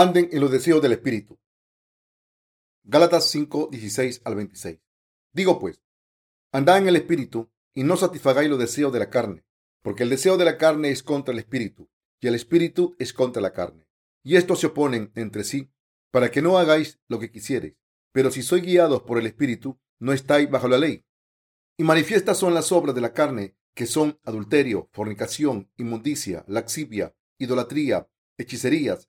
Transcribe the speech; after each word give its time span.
anden 0.00 0.28
en 0.30 0.40
los 0.40 0.52
deseos 0.52 0.80
del 0.80 0.92
Espíritu. 0.92 1.40
Gálatas 2.84 3.28
5, 3.30 3.70
16 3.72 4.22
al 4.24 4.36
26. 4.36 4.78
Digo 5.32 5.58
pues, 5.58 5.82
andad 6.52 6.78
en 6.78 6.86
el 6.86 6.94
Espíritu 6.94 7.50
y 7.74 7.82
no 7.82 7.96
satisfagáis 7.96 8.48
los 8.48 8.60
deseos 8.60 8.92
de 8.92 9.00
la 9.00 9.10
carne, 9.10 9.44
porque 9.82 10.04
el 10.04 10.10
deseo 10.10 10.36
de 10.36 10.44
la 10.44 10.56
carne 10.56 10.90
es 10.90 11.02
contra 11.02 11.32
el 11.32 11.40
Espíritu 11.40 11.90
y 12.20 12.28
el 12.28 12.36
Espíritu 12.36 12.94
es 13.00 13.12
contra 13.12 13.42
la 13.42 13.52
carne. 13.52 13.88
Y 14.22 14.36
estos 14.36 14.60
se 14.60 14.68
oponen 14.68 15.10
entre 15.16 15.42
sí 15.42 15.72
para 16.12 16.30
que 16.30 16.42
no 16.42 16.58
hagáis 16.58 17.00
lo 17.08 17.18
que 17.18 17.32
quisiereis. 17.32 17.74
Pero 18.12 18.30
si 18.30 18.44
sois 18.44 18.62
guiados 18.62 19.02
por 19.02 19.18
el 19.18 19.26
Espíritu, 19.26 19.80
no 19.98 20.12
estáis 20.12 20.48
bajo 20.48 20.68
la 20.68 20.78
ley. 20.78 21.04
Y 21.76 21.82
manifiestas 21.82 22.38
son 22.38 22.54
las 22.54 22.70
obras 22.70 22.94
de 22.94 23.00
la 23.00 23.12
carne, 23.12 23.56
que 23.74 23.86
son 23.86 24.20
adulterio, 24.22 24.90
fornicación, 24.92 25.72
inmundicia, 25.76 26.44
laxivia, 26.46 27.16
idolatría, 27.36 28.08
hechicerías, 28.36 29.08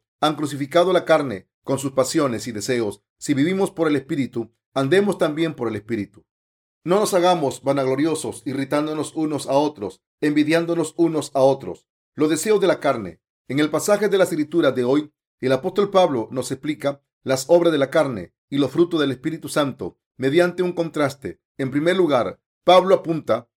han 0.21 0.35
crucificado 0.35 0.93
la 0.93 1.03
carne 1.03 1.49
con 1.63 1.79
sus 1.79 1.91
pasiones 1.91 2.47
y 2.47 2.51
deseos. 2.51 3.03
Si 3.17 3.33
vivimos 3.33 3.71
por 3.71 3.87
el 3.87 3.95
Espíritu, 3.95 4.53
andemos 4.73 5.17
también 5.17 5.55
por 5.55 5.67
el 5.67 5.75
Espíritu. 5.75 6.25
No 6.83 6.99
nos 6.99 7.13
hagamos 7.13 7.61
vanagloriosos, 7.63 8.43
irritándonos 8.45 9.15
unos 9.15 9.47
a 9.47 9.53
otros, 9.53 10.01
envidiándonos 10.21 10.93
unos 10.97 11.31
a 11.35 11.41
otros. 11.41 11.87
Los 12.13 12.29
deseos 12.29 12.61
de 12.61 12.67
la 12.67 12.79
carne. 12.79 13.19
En 13.47 13.59
el 13.59 13.69
pasaje 13.69 14.07
de 14.07 14.17
la 14.17 14.23
escritura 14.23 14.71
de 14.71 14.83
hoy, 14.83 15.11
el 15.39 15.51
apóstol 15.51 15.89
Pablo 15.89 16.27
nos 16.31 16.51
explica 16.51 17.01
las 17.23 17.45
obras 17.49 17.71
de 17.71 17.79
la 17.79 17.89
carne 17.89 18.33
y 18.49 18.57
los 18.57 18.71
frutos 18.71 18.99
del 18.99 19.11
Espíritu 19.11 19.49
Santo 19.49 19.97
mediante 20.17 20.63
un 20.63 20.73
contraste. 20.73 21.41
En 21.57 21.71
primer 21.71 21.97
lugar, 21.97 22.39
Pablo 22.63 22.95
apunta 22.95 23.49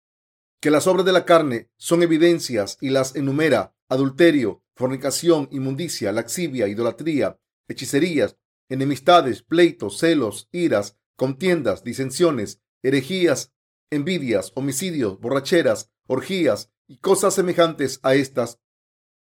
que 0.61 0.71
las 0.71 0.87
obras 0.87 1.05
de 1.05 1.13
la 1.13 1.25
carne 1.25 1.71
son 1.77 2.03
evidencias 2.05 2.79
y 2.81 2.91
las 2.91 3.17
enumera 3.17 3.75
adulterio, 3.89 4.62
fornicación, 4.75 5.49
inmundicia, 5.51 6.13
laxivia, 6.13 6.69
idolatría, 6.69 7.39
hechicerías, 7.69 8.37
enemistades, 8.69 9.43
pleitos, 9.43 9.99
celos, 9.99 10.49
iras, 10.53 10.97
contiendas, 11.17 11.85
disensiones, 11.85 12.61
herejías, 12.83 13.53
envidias, 13.91 14.53
homicidios, 14.55 15.21
borracheras, 15.21 15.91
orgías 16.07 16.73
y 16.87 16.99
cosas 16.99 17.35
semejantes 17.35 18.01
a 18.03 18.15
estas. 18.15 18.61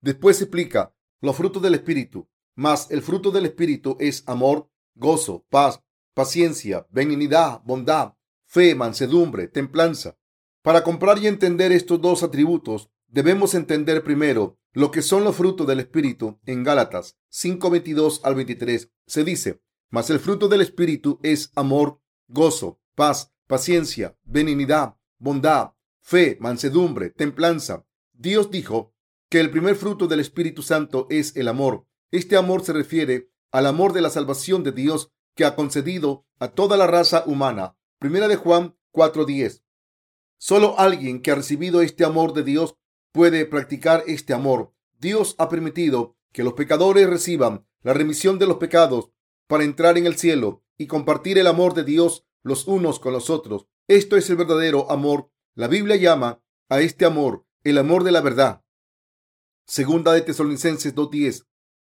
Después 0.02 0.38
se 0.38 0.46
explica 0.46 0.96
los 1.22 1.36
frutos 1.36 1.62
del 1.62 1.76
Espíritu, 1.76 2.30
mas 2.56 2.90
el 2.92 3.02
fruto 3.02 3.32
del 3.32 3.46
Espíritu 3.46 3.98
es 4.00 4.24
amor, 4.28 4.70
gozo, 4.96 5.46
paz, 5.50 5.82
paciencia, 6.14 6.88
benignidad, 6.90 7.62
bondad, 7.64 8.14
fe, 8.46 8.76
mansedumbre, 8.76 9.48
templanza. 9.48 10.18
Para 10.62 10.84
comprar 10.84 11.18
y 11.18 11.28
entender 11.28 11.72
estos 11.72 12.00
dos 12.00 12.24
atributos, 12.24 12.90
debemos 13.08 13.54
entender 13.56 14.04
primero 14.04 14.58
lo 14.74 14.92
que 14.92 15.02
son 15.02 15.24
los 15.24 15.36
frutos 15.36 15.68
del 15.68 15.80
Espíritu 15.80 16.40
en 16.46 16.64
Gálatas 16.64 17.18
5:22 17.30 18.22
al 18.24 18.36
23. 18.36 18.92
Se 19.06 19.24
dice, 19.24 19.62
mas 19.90 20.10
el 20.10 20.20
fruto 20.20 20.48
del 20.48 20.62
Espíritu 20.62 21.20
es 21.22 21.52
amor, 21.56 22.02
gozo, 22.28 22.80
paz, 22.96 23.32
paciencia, 23.48 24.18
benignidad, 24.24 24.96
bondad, 25.20 25.74
fe, 26.02 26.38
mansedumbre, 26.40 27.12
templanza. 27.12 27.86
Dios 28.12 28.50
dijo 28.50 28.94
que 29.30 29.40
el 29.40 29.52
primer 29.52 29.76
fruto 29.76 30.08
del 30.08 30.20
Espíritu 30.20 30.64
Santo 30.64 31.08
es 31.10 31.36
el 31.36 31.48
amor. 31.48 31.86
Este 32.12 32.36
amor 32.36 32.64
se 32.64 32.74
refiere 32.74 33.30
al 33.52 33.68
amor 33.68 33.94
de 33.94 34.02
la 34.02 34.10
salvación 34.10 34.64
de 34.64 34.72
Dios 34.72 35.12
que 35.36 35.46
ha 35.46 35.56
concedido 35.56 36.26
a 36.40 36.50
toda 36.50 36.78
la 36.78 36.88
raza 36.88 37.24
humana. 37.26 37.78
Primera 38.00 38.28
de 38.28 38.36
Juan 38.36 38.76
4:10. 38.92 39.64
Solo 40.38 40.78
alguien 40.80 41.22
que 41.22 41.32
ha 41.32 41.36
recibido 41.36 41.82
este 41.82 42.04
amor 42.04 42.34
de 42.34 42.44
Dios 42.44 42.76
puede 43.14 43.46
practicar 43.46 44.04
este 44.08 44.34
amor. 44.34 44.74
Dios 45.00 45.36
ha 45.38 45.48
permitido 45.48 46.18
que 46.34 46.44
los 46.44 46.54
pecadores 46.54 47.10
reciban 47.10 47.66
la 47.82 47.94
remisión 47.94 48.40
de 48.40 48.48
los 48.48 48.58
pecados 48.58 49.12
para 49.48 49.64
entrar 49.64 49.98
en 49.98 50.08
el 50.08 50.18
cielo 50.18 50.64
y 50.78 50.88
compartir 50.88 51.38
el 51.38 51.48
amor 51.48 51.74
de 51.74 51.84
Dios 51.84 52.26
los 52.42 52.68
unos 52.68 53.00
con 53.00 53.14
los 53.14 53.30
otros. 53.30 53.68
Esto 53.88 54.18
es 54.18 54.30
el 54.30 54.36
verdadero 54.36 54.92
amor. 54.92 55.32
La 55.56 55.68
Biblia 55.68 55.96
llama 55.96 56.44
a 56.70 56.82
este 56.82 57.06
amor 57.06 57.46
el 57.64 57.78
amor 57.78 58.04
de 58.04 58.12
la 58.12 58.22
verdad. 58.22 58.64
Segunda 59.66 60.12
de 60.12 60.22
Tesalonicenses 60.22 60.94
2.10. 60.94 61.46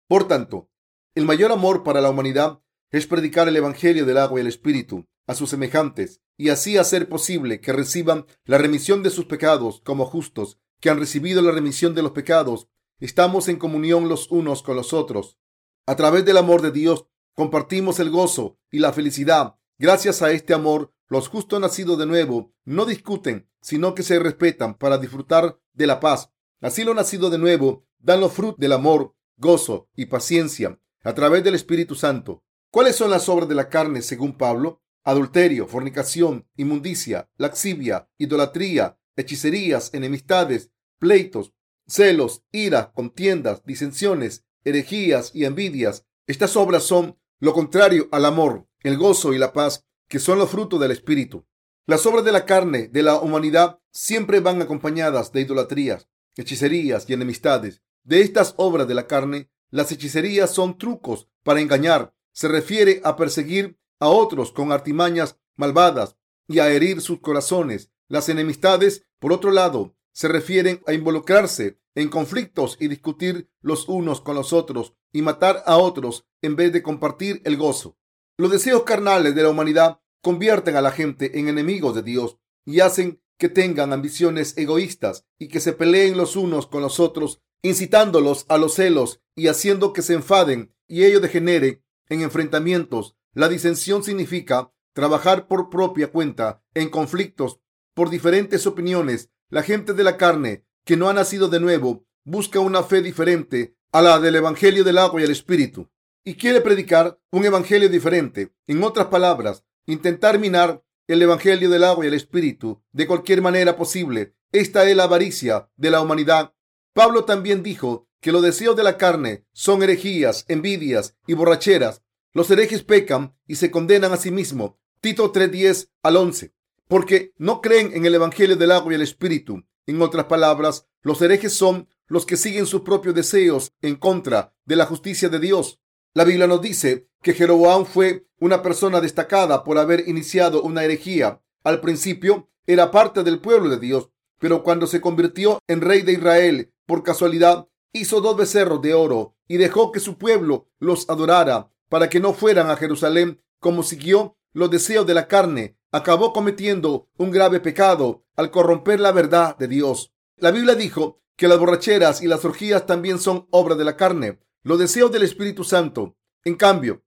Por 0.07 0.27
tanto, 0.27 0.69
el 1.15 1.25
mayor 1.25 1.51
amor 1.51 1.83
para 1.83 1.99
la 1.99 2.09
humanidad 2.09 2.61
es 2.91 3.07
predicar 3.07 3.47
el 3.49 3.57
Evangelio 3.57 4.05
del 4.05 4.17
agua 4.17 4.39
y 4.39 4.41
el 4.41 4.47
Espíritu 4.47 5.05
a 5.27 5.33
sus 5.33 5.49
semejantes 5.49 6.21
y 6.37 6.49
así 6.49 6.77
hacer 6.77 7.09
posible 7.09 7.59
que 7.59 7.73
reciban 7.73 8.25
la 8.45 8.57
remisión 8.57 9.01
de 9.01 9.09
sus 9.09 9.25
pecados 9.25 9.81
como 9.81 10.05
justos 10.05 10.59
que 10.79 10.89
han 10.89 10.99
recibido 10.99 11.41
la 11.41 11.51
remisión 11.51 11.95
de 11.95 12.01
los 12.01 12.11
pecados. 12.11 12.67
Estamos 12.99 13.47
en 13.47 13.57
comunión 13.57 14.09
los 14.09 14.31
unos 14.31 14.63
con 14.63 14.75
los 14.75 14.93
otros. 14.93 15.37
A 15.85 15.95
través 15.95 16.25
del 16.25 16.37
amor 16.37 16.61
de 16.61 16.71
Dios 16.71 17.07
compartimos 17.33 17.99
el 17.99 18.09
gozo 18.09 18.57
y 18.71 18.79
la 18.79 18.93
felicidad. 18.93 19.55
Gracias 19.77 20.21
a 20.21 20.31
este 20.31 20.53
amor, 20.53 20.93
los 21.07 21.27
justos 21.27 21.59
nacidos 21.59 21.97
de 21.97 22.05
nuevo 22.05 22.53
no 22.63 22.85
discuten, 22.85 23.49
sino 23.61 23.93
que 23.93 24.03
se 24.03 24.19
respetan 24.19 24.75
para 24.75 24.97
disfrutar 24.97 25.59
de 25.73 25.87
la 25.87 25.99
paz. 25.99 26.31
Así 26.61 26.83
los 26.83 26.95
nacidos 26.95 27.31
de 27.31 27.37
nuevo 27.37 27.85
dan 27.99 28.21
los 28.21 28.33
frutos 28.33 28.59
del 28.59 28.71
amor, 28.71 29.15
gozo 29.37 29.89
y 29.95 30.05
paciencia 30.05 30.79
a 31.03 31.13
través 31.13 31.43
del 31.43 31.55
Espíritu 31.55 31.95
Santo. 31.95 32.43
¿Cuáles 32.71 32.95
son 32.95 33.11
las 33.11 33.29
obras 33.29 33.47
de 33.47 33.55
la 33.55 33.69
carne 33.69 34.01
según 34.01 34.37
Pablo? 34.37 34.81
Adulterio, 35.03 35.67
fornicación, 35.67 36.47
inmundicia, 36.55 37.29
laxivia, 37.37 38.09
idolatría, 38.17 38.97
hechicerías, 39.15 39.93
enemistades, 39.93 40.71
pleitos, 40.99 41.53
celos, 41.87 42.43
ira, 42.51 42.91
contiendas, 42.93 43.63
disensiones, 43.65 44.45
herejías 44.63 45.31
y 45.33 45.45
envidias. 45.45 46.05
Estas 46.27 46.55
obras 46.55 46.83
son 46.83 47.17
lo 47.39 47.53
contrario 47.53 48.07
al 48.11 48.25
amor, 48.25 48.67
el 48.81 48.97
gozo 48.97 49.33
y 49.33 49.37
la 49.37 49.53
paz, 49.53 49.85
que 50.07 50.19
son 50.19 50.39
los 50.39 50.49
frutos 50.49 50.79
del 50.79 50.91
Espíritu. 50.91 51.45
Las 51.87 52.05
obras 52.05 52.25
de 52.25 52.31
la 52.31 52.45
carne 52.45 52.87
de 52.87 53.03
la 53.03 53.19
humanidad 53.19 53.79
siempre 53.91 54.39
van 54.39 54.61
acompañadas 54.61 55.31
de 55.31 55.41
idolatrías, 55.41 56.07
hechicerías 56.35 57.09
y 57.09 57.13
enemistades. 57.13 57.81
De 58.03 58.21
estas 58.21 58.53
obras 58.57 58.87
de 58.87 58.95
la 58.95 59.07
carne, 59.07 59.49
las 59.69 59.91
hechicerías 59.91 60.51
son 60.51 60.77
trucos 60.77 61.27
para 61.43 61.61
engañar. 61.61 62.13
Se 62.31 62.47
refiere 62.47 63.01
a 63.03 63.15
perseguir 63.15 63.77
a 63.99 64.09
otros 64.09 64.51
con 64.51 64.71
artimañas 64.71 65.37
malvadas 65.55 66.17
y 66.47 66.59
a 66.59 66.69
herir 66.69 67.01
sus 67.01 67.19
corazones. 67.19 67.91
Las 68.07 68.29
enemistades, 68.29 69.04
por 69.19 69.33
otro 69.33 69.51
lado, 69.51 69.95
se 70.11 70.27
refieren 70.27 70.81
a 70.87 70.93
involucrarse 70.93 71.79
en 71.95 72.09
conflictos 72.09 72.77
y 72.79 72.87
discutir 72.87 73.49
los 73.61 73.87
unos 73.87 74.21
con 74.21 74.35
los 74.35 74.53
otros 74.53 74.93
y 75.11 75.21
matar 75.21 75.63
a 75.65 75.77
otros 75.77 76.25
en 76.41 76.55
vez 76.55 76.71
de 76.73 76.83
compartir 76.83 77.41
el 77.45 77.57
gozo. 77.57 77.97
Los 78.37 78.51
deseos 78.51 78.83
carnales 78.83 79.33
de 79.35 79.43
la 79.43 79.49
humanidad 79.49 79.99
convierten 80.21 80.75
a 80.75 80.81
la 80.81 80.91
gente 80.91 81.39
en 81.39 81.47
enemigos 81.47 81.95
de 81.95 82.03
Dios 82.03 82.37
y 82.65 82.81
hacen 82.81 83.21
que 83.37 83.49
tengan 83.49 83.93
ambiciones 83.93 84.57
egoístas 84.57 85.25
y 85.37 85.47
que 85.47 85.59
se 85.59 85.73
peleen 85.73 86.17
los 86.17 86.35
unos 86.35 86.67
con 86.67 86.81
los 86.81 86.99
otros, 86.99 87.41
incitándolos 87.61 88.45
a 88.49 88.57
los 88.57 88.75
celos 88.75 89.21
y 89.35 89.47
haciendo 89.47 89.93
que 89.93 90.01
se 90.01 90.13
enfaden 90.13 90.73
y 90.87 91.03
ello 91.03 91.19
degenere 91.19 91.83
en 92.09 92.21
enfrentamientos. 92.21 93.15
La 93.33 93.49
disensión 93.49 94.03
significa 94.03 94.71
trabajar 94.93 95.47
por 95.47 95.69
propia 95.69 96.11
cuenta 96.11 96.63
en 96.73 96.89
conflictos 96.89 97.59
por 97.95 98.11
diferentes 98.11 98.67
opiniones. 98.67 99.31
La 99.49 99.63
gente 99.63 99.93
de 99.93 100.03
la 100.03 100.17
carne 100.17 100.65
que 100.83 100.97
no 100.97 101.09
ha 101.09 101.13
nacido 101.13 101.47
de 101.47 101.59
nuevo 101.59 102.05
busca 102.23 102.59
una 102.59 102.83
fe 102.83 103.01
diferente 103.01 103.75
a 103.91 104.03
la 104.03 104.19
del 104.19 104.35
Evangelio 104.35 104.83
del 104.83 104.99
agua 104.99 105.21
y 105.21 105.23
el 105.23 105.31
Espíritu 105.31 105.89
y 106.23 106.35
quiere 106.35 106.61
predicar 106.61 107.19
un 107.31 107.45
Evangelio 107.45 107.87
diferente. 107.87 108.51
En 108.67 108.83
otras 108.83 109.07
palabras, 109.07 109.63
intentar 109.85 110.37
minar 110.39 110.83
el 111.07 111.21
Evangelio 111.21 111.69
del 111.69 111.83
agua 111.83 112.03
y 112.03 112.09
el 112.09 112.15
Espíritu 112.15 112.83
de 112.91 113.07
cualquier 113.07 113.41
manera 113.41 113.77
posible. 113.77 114.35
Esta 114.51 114.87
es 114.89 114.95
la 114.95 115.03
avaricia 115.03 115.69
de 115.77 115.91
la 115.91 116.01
humanidad. 116.01 116.53
Pablo 116.93 117.25
también 117.25 117.63
dijo 117.63 118.09
que 118.19 118.31
los 118.31 118.41
deseos 118.41 118.75
de 118.75 118.83
la 118.83 118.97
carne 118.97 119.45
son 119.53 119.83
herejías, 119.83 120.45
envidias 120.47 121.15
y 121.27 121.33
borracheras. 121.33 122.01
Los 122.33 122.49
herejes 122.51 122.83
pecan 122.83 123.35
y 123.47 123.55
se 123.55 123.71
condenan 123.71 124.11
a 124.11 124.17
sí 124.17 124.31
mismos. 124.31 124.73
Tito 124.99 125.31
3:10 125.31 125.89
al 126.01 126.17
11 126.17 126.54
porque 126.87 127.33
no 127.37 127.61
creen 127.61 127.91
en 127.93 128.05
el 128.05 128.15
Evangelio 128.15 128.55
del 128.55 128.71
agua 128.71 128.91
y 128.91 128.95
el 128.95 129.01
Espíritu. 129.01 129.63
En 129.87 130.01
otras 130.01 130.25
palabras, 130.25 130.87
los 131.01 131.21
herejes 131.21 131.53
son 131.53 131.87
los 132.07 132.25
que 132.25 132.37
siguen 132.37 132.65
sus 132.65 132.81
propios 132.81 133.15
deseos 133.15 133.73
en 133.81 133.95
contra 133.95 134.53
de 134.65 134.75
la 134.75 134.85
justicia 134.85 135.29
de 135.29 135.39
Dios. 135.39 135.79
La 136.13 136.23
Biblia 136.23 136.47
nos 136.47 136.61
dice 136.61 137.07
que 137.21 137.33
Jeroboam 137.33 137.85
fue 137.85 138.27
una 138.39 138.61
persona 138.61 139.01
destacada 139.01 139.63
por 139.63 139.77
haber 139.77 140.07
iniciado 140.07 140.61
una 140.61 140.83
herejía. 140.83 141.41
Al 141.63 141.81
principio 141.81 142.49
era 142.67 142.91
parte 142.91 143.23
del 143.23 143.39
pueblo 143.39 143.69
de 143.69 143.79
Dios, 143.79 144.09
pero 144.39 144.63
cuando 144.63 144.87
se 144.87 145.01
convirtió 145.01 145.59
en 145.67 145.81
rey 145.81 146.01
de 146.01 146.13
Israel, 146.13 146.73
por 146.85 147.03
casualidad, 147.03 147.67
hizo 147.93 148.21
dos 148.21 148.37
becerros 148.37 148.81
de 148.81 148.93
oro 148.93 149.35
y 149.47 149.57
dejó 149.57 149.91
que 149.91 149.99
su 149.99 150.17
pueblo 150.17 150.69
los 150.79 151.09
adorara 151.09 151.71
para 151.89 152.09
que 152.09 152.19
no 152.19 152.33
fueran 152.33 152.69
a 152.69 152.75
Jerusalén 152.75 153.41
como 153.59 153.83
siguió 153.83 154.37
los 154.53 154.69
deseos 154.69 155.05
de 155.05 155.13
la 155.13 155.27
carne, 155.27 155.77
acabó 155.95 156.33
cometiendo 156.33 157.07
un 157.15 157.31
grave 157.31 157.61
pecado 157.61 158.25
al 158.35 158.51
corromper 158.51 158.99
la 158.99 159.13
verdad 159.13 159.57
de 159.57 159.69
Dios. 159.69 160.13
La 160.35 160.51
Biblia 160.51 160.75
dijo 160.75 161.21
que 161.37 161.47
las 161.47 161.57
borracheras 161.57 162.21
y 162.21 162.27
las 162.27 162.43
orgías 162.43 162.85
también 162.85 163.17
son 163.17 163.47
obra 163.49 163.75
de 163.75 163.85
la 163.85 163.95
carne, 163.95 164.41
los 164.61 164.77
deseos 164.77 165.09
del 165.09 165.23
Espíritu 165.23 165.63
Santo. 165.63 166.17
En 166.43 166.55
cambio, 166.55 167.05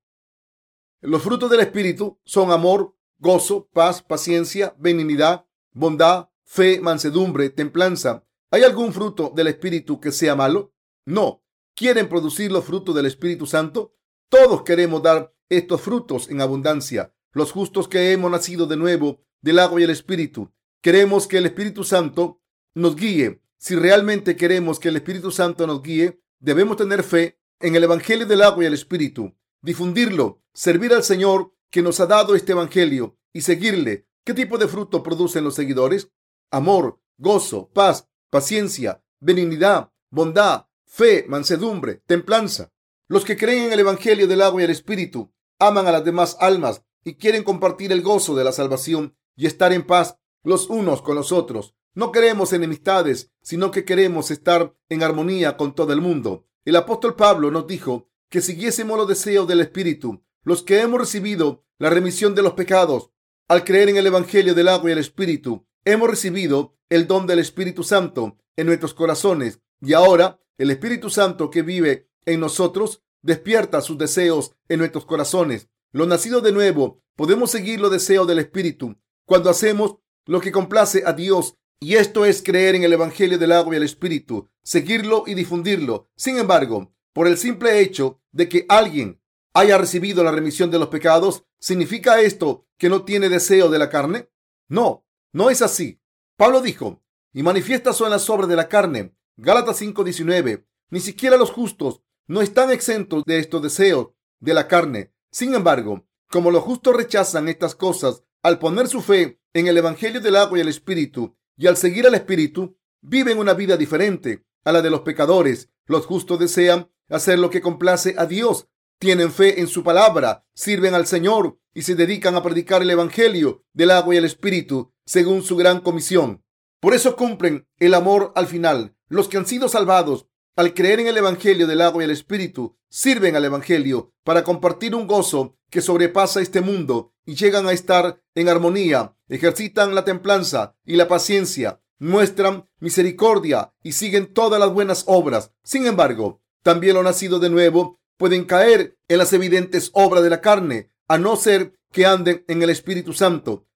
los 1.03 1.23
frutos 1.23 1.51
del 1.51 1.61
Espíritu 1.61 2.19
son 2.25 2.51
amor, 2.51 2.97
gozo, 3.19 3.69
paz, 3.75 4.01
paciencia, 4.01 4.75
benignidad, 4.79 5.45
bondad, 5.73 6.31
fe, 6.45 6.81
mansedumbre, 6.81 7.51
templanza. 7.51 8.25
¿Hay 8.51 8.63
algún 8.63 8.95
fruto 8.95 9.31
del 9.37 9.49
Espíritu 9.49 10.01
que 10.01 10.13
sea 10.13 10.35
malo? 10.35 10.73
No. 11.05 11.45
¿Quieren 11.75 12.09
producir 12.09 12.51
los 12.51 12.65
frutos 12.65 12.95
del 12.95 13.05
Espíritu 13.05 13.45
Santo? 13.45 13.95
Todos 14.31 14.63
queremos 14.63 15.03
dar 15.03 15.35
estos 15.51 15.83
frutos 15.83 16.31
en 16.31 16.41
abundancia. 16.41 17.13
Los 17.33 17.53
justos 17.53 17.89
que 17.89 18.13
hemos 18.13 18.31
nacido 18.31 18.67
de 18.67 18.77
nuevo 18.77 19.21
del 19.41 19.59
agua 19.59 19.81
y 19.81 19.85
el 19.85 19.91
Espíritu. 19.91 20.53
Queremos 20.81 21.27
que 21.27 21.39
el 21.39 21.47
Espíritu 21.47 21.85
Santo 21.85 22.41
nos 22.75 22.97
guíe. 22.97 23.43
Si 23.59 23.75
realmente 23.75 24.37
queremos 24.37 24.79
que 24.79 24.89
el 24.89 24.97
Espíritu 24.97 25.31
Santo 25.31 25.67
nos 25.67 25.83
guíe, 25.83 26.21
debemos 26.39 26.77
tener 26.77 27.03
fe 27.03 27.41
en 27.61 27.75
el 27.75 27.85
Evangelio 27.85 28.27
del 28.27 28.43
agua 28.43 28.63
y 28.63 28.67
el 28.67 28.75
Espíritu, 28.75 29.35
difundirlo, 29.61 30.43
servir 30.53 30.95
al 30.95 31.03
Señor 31.03 31.53
que 31.71 31.83
nos 31.83 31.99
ha 32.01 32.07
dado 32.07 32.35
este 32.35 32.53
Evangelio 32.53 33.19
y 33.33 33.41
seguirle. 33.41 34.07
¿Qué 34.25 34.35
tipo 34.35 34.59
de 34.59 34.69
fruto 34.69 35.03
producen 35.03 35.45
los 35.45 35.55
seguidores? 35.55 36.11
Amor, 36.51 37.01
gozo, 37.17 37.71
paz, 37.73 38.09
paciencia, 38.31 39.03
benignidad, 39.21 39.91
bondad, 40.11 40.67
fe, 40.87 41.25
mansedumbre, 41.29 42.03
templanza. 42.07 42.73
Los 43.09 43.25
que 43.25 43.37
creen 43.37 43.65
en 43.65 43.73
el 43.73 43.81
Evangelio 43.81 44.29
del 44.29 44.43
agua 44.43 44.61
y 44.61 44.65
el 44.65 44.71
Espíritu 44.71 45.33
aman 45.59 45.87
a 45.87 45.93
las 45.93 46.05
demás 46.05 46.37
almas 46.41 46.85
y 47.05 47.15
quieren 47.15 47.45
compartir 47.45 47.93
el 47.93 48.03
gozo 48.03 48.35
de 48.35 48.45
la 48.45 48.53
salvación 48.53 49.17
y 49.37 49.47
estar 49.47 49.73
en 49.73 49.87
paz 49.87 50.19
los 50.43 50.69
unos 50.69 51.03
con 51.03 51.15
los 51.15 51.33
otros. 51.33 51.75
No 51.95 52.13
queremos 52.13 52.53
enemistades, 52.53 53.33
sino 53.43 53.71
que 53.71 53.85
queremos 53.85 54.31
estar 54.31 54.75
en 54.89 55.03
armonía 55.03 55.57
con 55.57 55.75
todo 55.75 55.93
el 55.93 56.01
mundo. 56.01 56.47
El 56.65 56.77
apóstol 56.77 57.17
Pablo 57.17 57.51
nos 57.51 57.67
dijo 57.67 58.09
que 58.29 58.41
siguiésemos 58.41 58.99
los 58.99 59.09
deseos 59.09 59.49
del 59.49 59.61
Espíritu, 59.61 60.23
los 60.43 60.63
que 60.63 60.81
hemos 60.81 61.01
recibido 61.01 61.65
la 61.79 61.91
remisión 61.91 62.35
de 62.35 62.43
los 62.43 62.53
pecados. 62.53 63.11
Al 63.49 63.65
creer 63.65 63.89
en 63.89 63.97
el 63.97 64.07
Evangelio 64.07 64.55
del 64.55 64.69
agua 64.69 64.91
y 64.91 64.93
el 64.93 64.99
Espíritu, 64.99 65.67
hemos 65.85 66.09
recibido 66.09 66.77
el 66.91 67.07
don 67.07 67.27
del 67.27 67.39
Espíritu 67.39 67.83
Santo 67.83 68.37
en 68.57 68.67
nuestros 68.67 68.95
corazones 68.95 69.61
y 69.81 69.93
ahora 69.95 70.41
el 70.59 70.71
Espíritu 70.71 71.09
Santo 71.09 71.51
que 71.51 71.63
vive 71.63 72.11
en 72.27 72.41
nosotros 72.41 73.03
despierta 73.23 73.81
sus 73.81 73.97
deseos 73.97 74.53
en 74.69 74.81
nuestros 74.81 75.05
corazones. 75.05 75.69
Los 75.93 76.07
nacidos 76.07 76.43
de 76.43 76.53
nuevo 76.53 77.03
podemos 77.17 77.51
seguir 77.51 77.81
los 77.81 77.91
deseos 77.91 78.29
del 78.29 78.39
Espíritu 78.39 78.97
cuando 79.25 79.49
hacemos 79.49 79.97
lo 80.27 80.41
que 80.41 80.53
complace 80.53 81.03
a 81.07 81.15
Dios 81.15 81.55
y 81.81 81.95
esto 81.95 82.25
es 82.25 82.43
creer 82.43 82.75
en 82.75 82.85
el 82.85 82.93
Evangelio 82.93 83.39
del 83.39 83.53
agua 83.53 83.75
y 83.75 83.77
el 83.79 83.85
Espíritu, 83.85 84.49
seguirlo 84.63 85.25
y 85.27 85.35
difundirlo. 85.35 86.11
Sin 86.17 86.37
embargo, 86.37 86.93
por 87.15 87.27
el 87.27 87.39
simple 87.39 87.81
hecho 87.81 88.21
de 88.33 88.49
que 88.49 88.67
alguien 88.69 89.23
haya 89.55 89.79
recibido 89.79 90.23
la 90.23 90.31
remisión 90.31 90.71
de 90.71 90.79
los 90.79 90.89
pecados, 90.89 91.45
¿significa 91.59 92.21
esto 92.21 92.67
que 92.77 92.89
no 92.89 93.05
tiene 93.05 93.29
deseo 93.29 93.71
de 93.71 93.79
la 93.79 93.89
carne? 93.89 94.29
No, 94.69 95.07
no 95.33 95.51
es 95.51 95.63
así. 95.63 96.03
Pablo 96.37 96.61
dijo, 96.61 97.03
y 97.33 97.43
manifiestas 97.43 97.97
son 97.97 98.11
las 98.11 98.29
obras 98.29 98.49
de 98.49 98.57
la 98.57 98.69
carne. 98.69 99.15
Gálatas 99.37 99.81
5:19. 99.81 100.67
Ni 100.91 101.01
siquiera 101.01 101.37
los 101.37 101.51
justos 101.51 102.03
no 102.27 102.43
están 102.43 102.71
exentos 102.71 103.25
de 103.25 103.39
estos 103.39 103.63
deseos 103.63 104.09
de 104.41 104.55
la 104.55 104.69
carne. 104.69 105.13
Sin 105.31 105.55
embargo, 105.55 106.07
como 106.31 106.51
los 106.51 106.63
justos 106.63 106.97
rechazan 106.97 107.49
estas 107.49 107.75
cosas 107.75 108.23
al 108.43 108.59
poner 108.59 108.89
su 108.89 109.01
fe 109.01 109.41
en 109.53 109.67
el 109.67 109.77
Evangelio 109.77 110.21
del 110.21 110.37
agua 110.37 110.59
y 110.59 110.61
el 110.61 110.69
Espíritu 110.69 111.37
y 111.57 111.67
al 111.67 111.77
seguir 111.77 112.07
al 112.07 112.15
Espíritu, 112.15 112.79
viven 113.01 113.39
una 113.39 113.55
vida 113.55 113.77
diferente 113.77 114.45
a 114.65 114.73
la 114.73 114.83
de 114.83 114.91
los 114.91 115.01
pecadores. 115.01 115.71
Los 115.87 116.07
justos 116.07 116.39
desean 116.39 116.91
hacer 117.09 117.39
lo 117.39 117.51
que 117.51 117.61
complace 117.61 118.15
a 118.19 118.27
Dios, 118.27 118.69
tienen 118.99 119.33
fe 119.33 119.61
en 119.61 119.69
su 119.69 119.83
palabra, 119.83 120.47
sirven 120.55 120.95
al 120.95 121.07
Señor 121.07 121.59
y 121.75 121.83
se 121.83 121.95
dedican 121.95 122.37
a 122.37 122.43
predicar 122.43 122.83
el 122.83 122.91
Evangelio 122.91 123.65
del 123.73 123.91
agua 123.91 124.15
y 124.15 124.19
el 124.19 124.25
Espíritu 124.25 124.93
según 125.05 125.43
su 125.43 125.57
gran 125.57 125.81
comisión. 125.81 126.45
Por 126.81 126.95
eso 126.95 127.17
cumplen 127.17 127.67
el 127.79 127.95
amor 127.95 128.33
al 128.37 128.47
final. 128.47 128.95
Los 129.09 129.29
que 129.29 129.37
han 129.37 129.47
sido 129.47 129.69
salvados 129.69 130.27
al 130.59 130.75
creer 130.75 130.99
en 130.99 131.07
el 131.07 131.17
Evangelio 131.17 131.69
del 131.69 131.81
agua 131.81 132.03
y 132.03 132.07
el 132.07 132.11
Espíritu, 132.11 132.77
sirven 132.89 133.37
al 133.37 133.45
Evangelio 133.45 134.13
para 134.25 134.43
compartir 134.43 134.93
un 134.93 135.07
gozo 135.07 135.57
que 135.71 135.81
sobrepasa 135.81 136.41
este 136.41 136.61
mundo 136.61 137.15
y 137.25 137.37
llegan 137.37 137.69
a 137.69 137.73
estar 137.73 138.21
en 138.35 138.49
armonía, 138.49 139.15
ejercitan 139.29 139.95
la 139.95 140.05
templanza 140.05 140.75
y 140.85 140.97
la 140.97 141.07
paciencia, 141.07 141.81
muestran 142.01 142.69
misericordia 142.81 143.73
y 143.85 143.93
siguen 143.93 144.35
todas 144.35 144.59
las 144.59 144.73
buenas 144.73 145.05
obras. 145.07 145.53
Sin 145.63 145.87
embargo, 145.87 146.43
también 146.65 146.95
lo 146.95 147.05
nacido 147.05 147.39
de 147.39 147.51
nuevo 147.51 148.01
pueden 148.17 148.45
caer 148.45 148.99
en 149.07 149.19
las 149.19 149.33
evidentes 149.33 149.91
obras 149.93 150.25
de 150.25 150.31
la 150.31 150.41
carne, 150.41 150.91
a 151.07 151.19
no 151.19 151.37
ser 151.37 151.79
que 151.93 152.05
anden 152.05 152.45
en 152.49 152.65
el 152.65 152.71
Espíritu 152.71 153.13
Santo. 153.13 153.69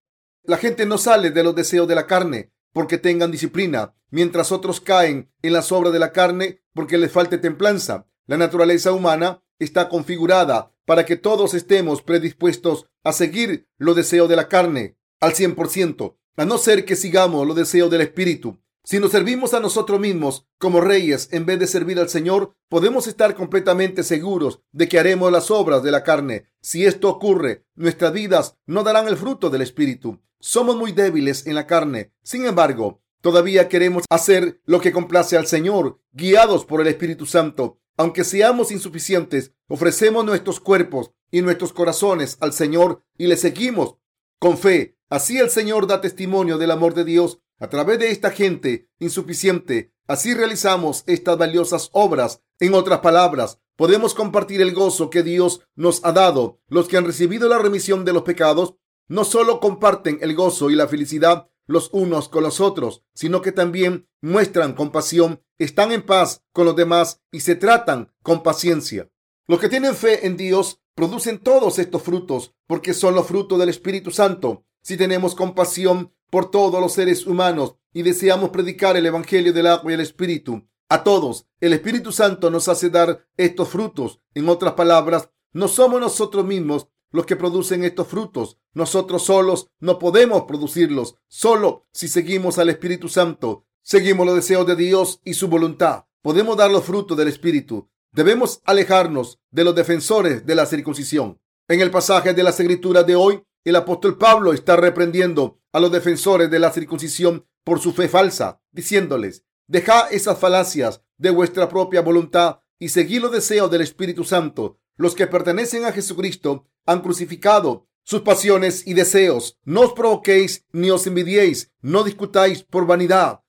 La 0.43 0.57
gente 0.57 0.85
no 0.85 0.99
sale 0.99 1.31
de 1.31 1.45
los 1.45 1.55
deseos 1.55 1.87
de 1.87 1.95
la 1.95 2.09
carne, 2.09 2.52
porque 2.73 2.99
tengan 2.99 3.31
disciplina, 3.31 3.95
mientras 4.11 4.53
otros 4.53 4.81
caen 4.81 5.31
en 5.43 5.53
las 5.53 5.73
obras 5.73 5.93
de 5.93 5.99
la 5.99 6.13
carne 6.13 6.63
porque 6.75 6.99
les 6.99 7.13
falte 7.13 7.39
templanza. 7.39 8.07
La 8.27 8.37
naturaleza 8.37 8.93
humana 8.93 9.43
está 9.59 9.89
configurada 9.89 10.73
para 10.85 11.05
que 11.05 11.17
todos 11.17 11.55
estemos 11.55 12.03
predispuestos 12.03 12.87
a 13.05 13.13
seguir 13.13 13.69
los 13.79 13.97
deseos 13.97 14.29
de 14.29 14.37
la 14.37 14.49
carne 14.49 14.97
al 15.21 15.35
100%, 15.35 16.17
a 16.37 16.45
no 16.45 16.59
ser 16.59 16.85
que 16.85 16.97
sigamos 16.97 17.47
los 17.47 17.57
deseos 17.57 17.91
del 17.91 18.01
espíritu. 18.01 18.59
Si 18.85 18.99
nos 18.99 19.13
servimos 19.13 19.55
a 19.55 19.61
nosotros 19.61 20.01
mismos 20.01 20.49
como 20.59 20.81
reyes 20.81 21.29
en 21.31 21.47
vez 21.47 21.61
de 21.61 21.69
servir 21.69 22.01
al 22.01 22.09
Señor, 22.09 22.57
podemos 22.69 23.07
estar 23.07 23.37
completamente 23.37 24.03
seguros 24.03 24.61
de 24.73 24.89
que 24.89 24.99
haremos 24.99 25.31
las 25.31 25.53
obras 25.53 25.85
de 25.85 25.93
la 25.93 26.03
carne. 26.03 26.47
Si 26.61 26.85
esto 26.85 27.09
ocurre, 27.09 27.65
nuestras 27.77 28.13
vidas 28.13 28.57
no 28.67 28.83
darán 28.83 29.07
el 29.07 29.17
fruto 29.17 29.51
del 29.51 29.63
Espíritu. 29.63 30.21
Somos 30.45 30.75
muy 30.75 30.91
débiles 30.91 31.47
en 31.47 31.55
la 31.55 31.69
carne. 31.69 32.13
Sin 32.25 32.45
embargo, 32.47 33.01
todavía 33.21 33.69
queremos 33.69 34.03
hacer 34.11 34.61
lo 34.65 34.81
que 34.81 34.91
complace 34.91 35.37
al 35.37 35.47
Señor, 35.47 36.01
guiados 36.11 36.65
por 36.65 36.81
el 36.81 36.89
Espíritu 36.89 37.27
Santo. 37.27 37.79
Aunque 37.97 38.25
seamos 38.25 38.73
insuficientes, 38.73 39.53
ofrecemos 39.69 40.25
nuestros 40.25 40.59
cuerpos 40.59 41.13
y 41.31 41.43
nuestros 41.43 41.73
corazones 41.73 42.39
al 42.41 42.53
Señor 42.53 43.05
y 43.17 43.29
le 43.29 43.37
seguimos 43.37 43.99
con 44.41 44.59
fe. 44.59 44.99
Así 45.09 45.39
el 45.39 45.49
Señor 45.49 45.87
da 45.87 46.01
testimonio 46.01 46.59
del 46.59 46.73
amor 46.73 46.95
de 46.95 47.05
Dios 47.05 47.39
a 47.61 47.69
través 47.69 48.01
de 48.01 48.11
esta 48.11 48.33
gente 48.33 48.89
insuficiente. 48.99 49.95
Así 50.09 50.35
realizamos 50.35 51.05
estas 51.07 51.39
valiosas 51.39 51.89
obras. 51.93 52.43
En 52.59 52.75
otras 52.75 52.99
palabras, 52.99 53.61
podemos 53.77 54.13
compartir 54.13 54.61
el 54.61 54.75
gozo 54.75 55.09
que 55.09 55.23
Dios 55.23 55.61
nos 55.77 56.05
ha 56.05 56.11
dado. 56.11 56.59
Los 56.67 56.89
que 56.89 56.97
han 56.97 57.05
recibido 57.05 57.49
la 57.49 57.59
remisión 57.59 58.05
de 58.05 58.13
los 58.13 58.25
pecados 58.25 58.75
no 59.13 59.25
solo 59.25 59.61
comparten 59.61 60.19
el 60.23 60.35
gozo 60.35 60.71
y 60.71 60.75
la 60.75 60.89
felicidad 60.89 61.47
los 61.67 61.91
unos 61.93 62.31
con 62.31 62.45
los 62.45 62.61
otros, 62.61 63.05
sino 63.13 63.43
que 63.43 63.53
también 63.53 64.09
muestran 64.23 64.73
compasión, 64.73 65.43
están 65.59 65.93
en 65.93 66.01
paz 66.01 66.43
con 66.55 66.65
los 66.65 66.75
demás 66.75 67.21
y 67.31 67.41
se 67.41 67.55
tratan 67.55 68.11
con 68.23 68.43
paciencia. 68.43 69.11
Los 69.47 69.61
que 69.61 69.69
tienen 69.69 69.95
fe 69.95 70.27
en 70.27 70.39
Dios 70.39 70.81
producen 70.95 71.41
todos 71.41 71.79
estos 71.79 72.03
frutos 72.03 72.55
porque 72.67 72.95
son 72.95 73.15
los 73.15 73.27
frutos 73.27 73.59
del 73.59 73.69
Espíritu 73.69 74.11
Santo. 74.11 74.65
Si 74.81 74.97
tenemos 74.97 75.35
compasión 75.35 76.15
por 76.31 76.51
todos 76.51 76.81
los 76.81 76.95
seres 76.95 77.27
humanos 77.27 77.75
y 77.93 78.05
deseamos 78.05 78.49
predicar 78.49 78.97
el 78.97 79.05
Evangelio 79.05 79.53
del 79.53 79.67
agua 79.67 79.91
y 79.91 79.95
el 79.95 80.01
Espíritu 80.01 80.67
a 80.89 81.05
todos, 81.05 81.47
el 81.61 81.75
Espíritu 81.75 82.13
Santo 82.13 82.51
nos 82.51 82.67
hace 82.67 82.89
dar 82.89 83.27
estos 83.37 83.69
frutos. 83.69 84.23
En 84.33 84.49
otras 84.49 84.73
palabras, 84.73 85.29
no 85.53 85.69
somos 85.69 86.01
nosotros 86.01 86.47
mismos 86.47 86.89
los 87.13 87.27
que 87.27 87.37
producen 87.37 87.85
estos 87.85 88.09
frutos. 88.09 88.59
Nosotros 88.75 89.25
solos 89.25 89.69
no 89.79 89.99
podemos 89.99 90.45
producirlos. 90.45 91.17
Solo 91.29 91.87
si 91.93 92.09
seguimos 92.09 92.59
al 92.59 92.71
Espíritu 92.71 93.09
Santo, 93.09 93.67
seguimos 93.83 94.27
los 94.27 94.35
deseos 94.35 94.67
de 94.67 94.77
Dios 94.77 95.21
y 95.25 95.35
su 95.35 95.49
voluntad, 95.49 96.07
podemos 96.23 96.57
dar 96.57 96.71
los 96.71 96.85
frutos 96.85 97.17
del 97.17 97.29
Espíritu. 97.29 97.89
Debemos 98.13 98.61
alejarnos 98.65 99.41
de 99.51 99.65
los 99.65 99.75
defensores 99.75 100.45
de 100.45 100.55
la 100.55 100.67
circuncisión. 100.67 101.41
En 101.69 101.81
el 101.81 101.91
pasaje 101.91 102.35
de 102.35 102.43
las 102.43 102.59
escrituras 102.61 103.07
de 103.07 103.17
hoy, 103.17 103.43
el 103.65 103.77
apóstol 103.77 104.19
Pablo 104.19 104.53
está 104.53 104.77
reprendiendo 104.77 105.61
a 105.73 105.81
los 105.81 105.93
defensores 105.93 106.51
de 106.51 106.59
la 106.59 106.73
circuncisión 106.73 107.47
por 107.65 107.81
su 107.81 107.93
fe 107.93 108.09
falsa, 108.09 108.61
diciéndoles, 108.73 109.45
deja 109.67 110.09
esas 110.09 110.39
falacias 110.39 111.03
de 111.17 111.31
vuestra 111.31 111.69
propia 111.69 112.03
voluntad 112.03 112.59
y 112.79 112.89
seguid 112.89 113.23
los 113.23 113.33
deseos 113.33 113.71
del 113.71 113.83
Espíritu 113.83 114.25
Santo. 114.25 114.81
Los 114.97 115.15
que 115.15 115.27
pertenecen 115.27 115.85
a 115.85 115.93
Jesucristo 115.93 116.67
han 116.87 117.01
crucificado 117.01 117.89
sus 118.05 118.23
pasiones 118.23 118.87
y 118.87 118.95
deseos. 118.95 119.59
No 119.65 119.83
os 119.83 119.93
provoquéis 119.93 120.67
ni 120.73 120.91
os 120.91 121.07
envidiéis, 121.07 121.73
no 121.81 122.05
discutáis 122.05 122.63
por 122.65 122.87
vanidad. 122.87 123.43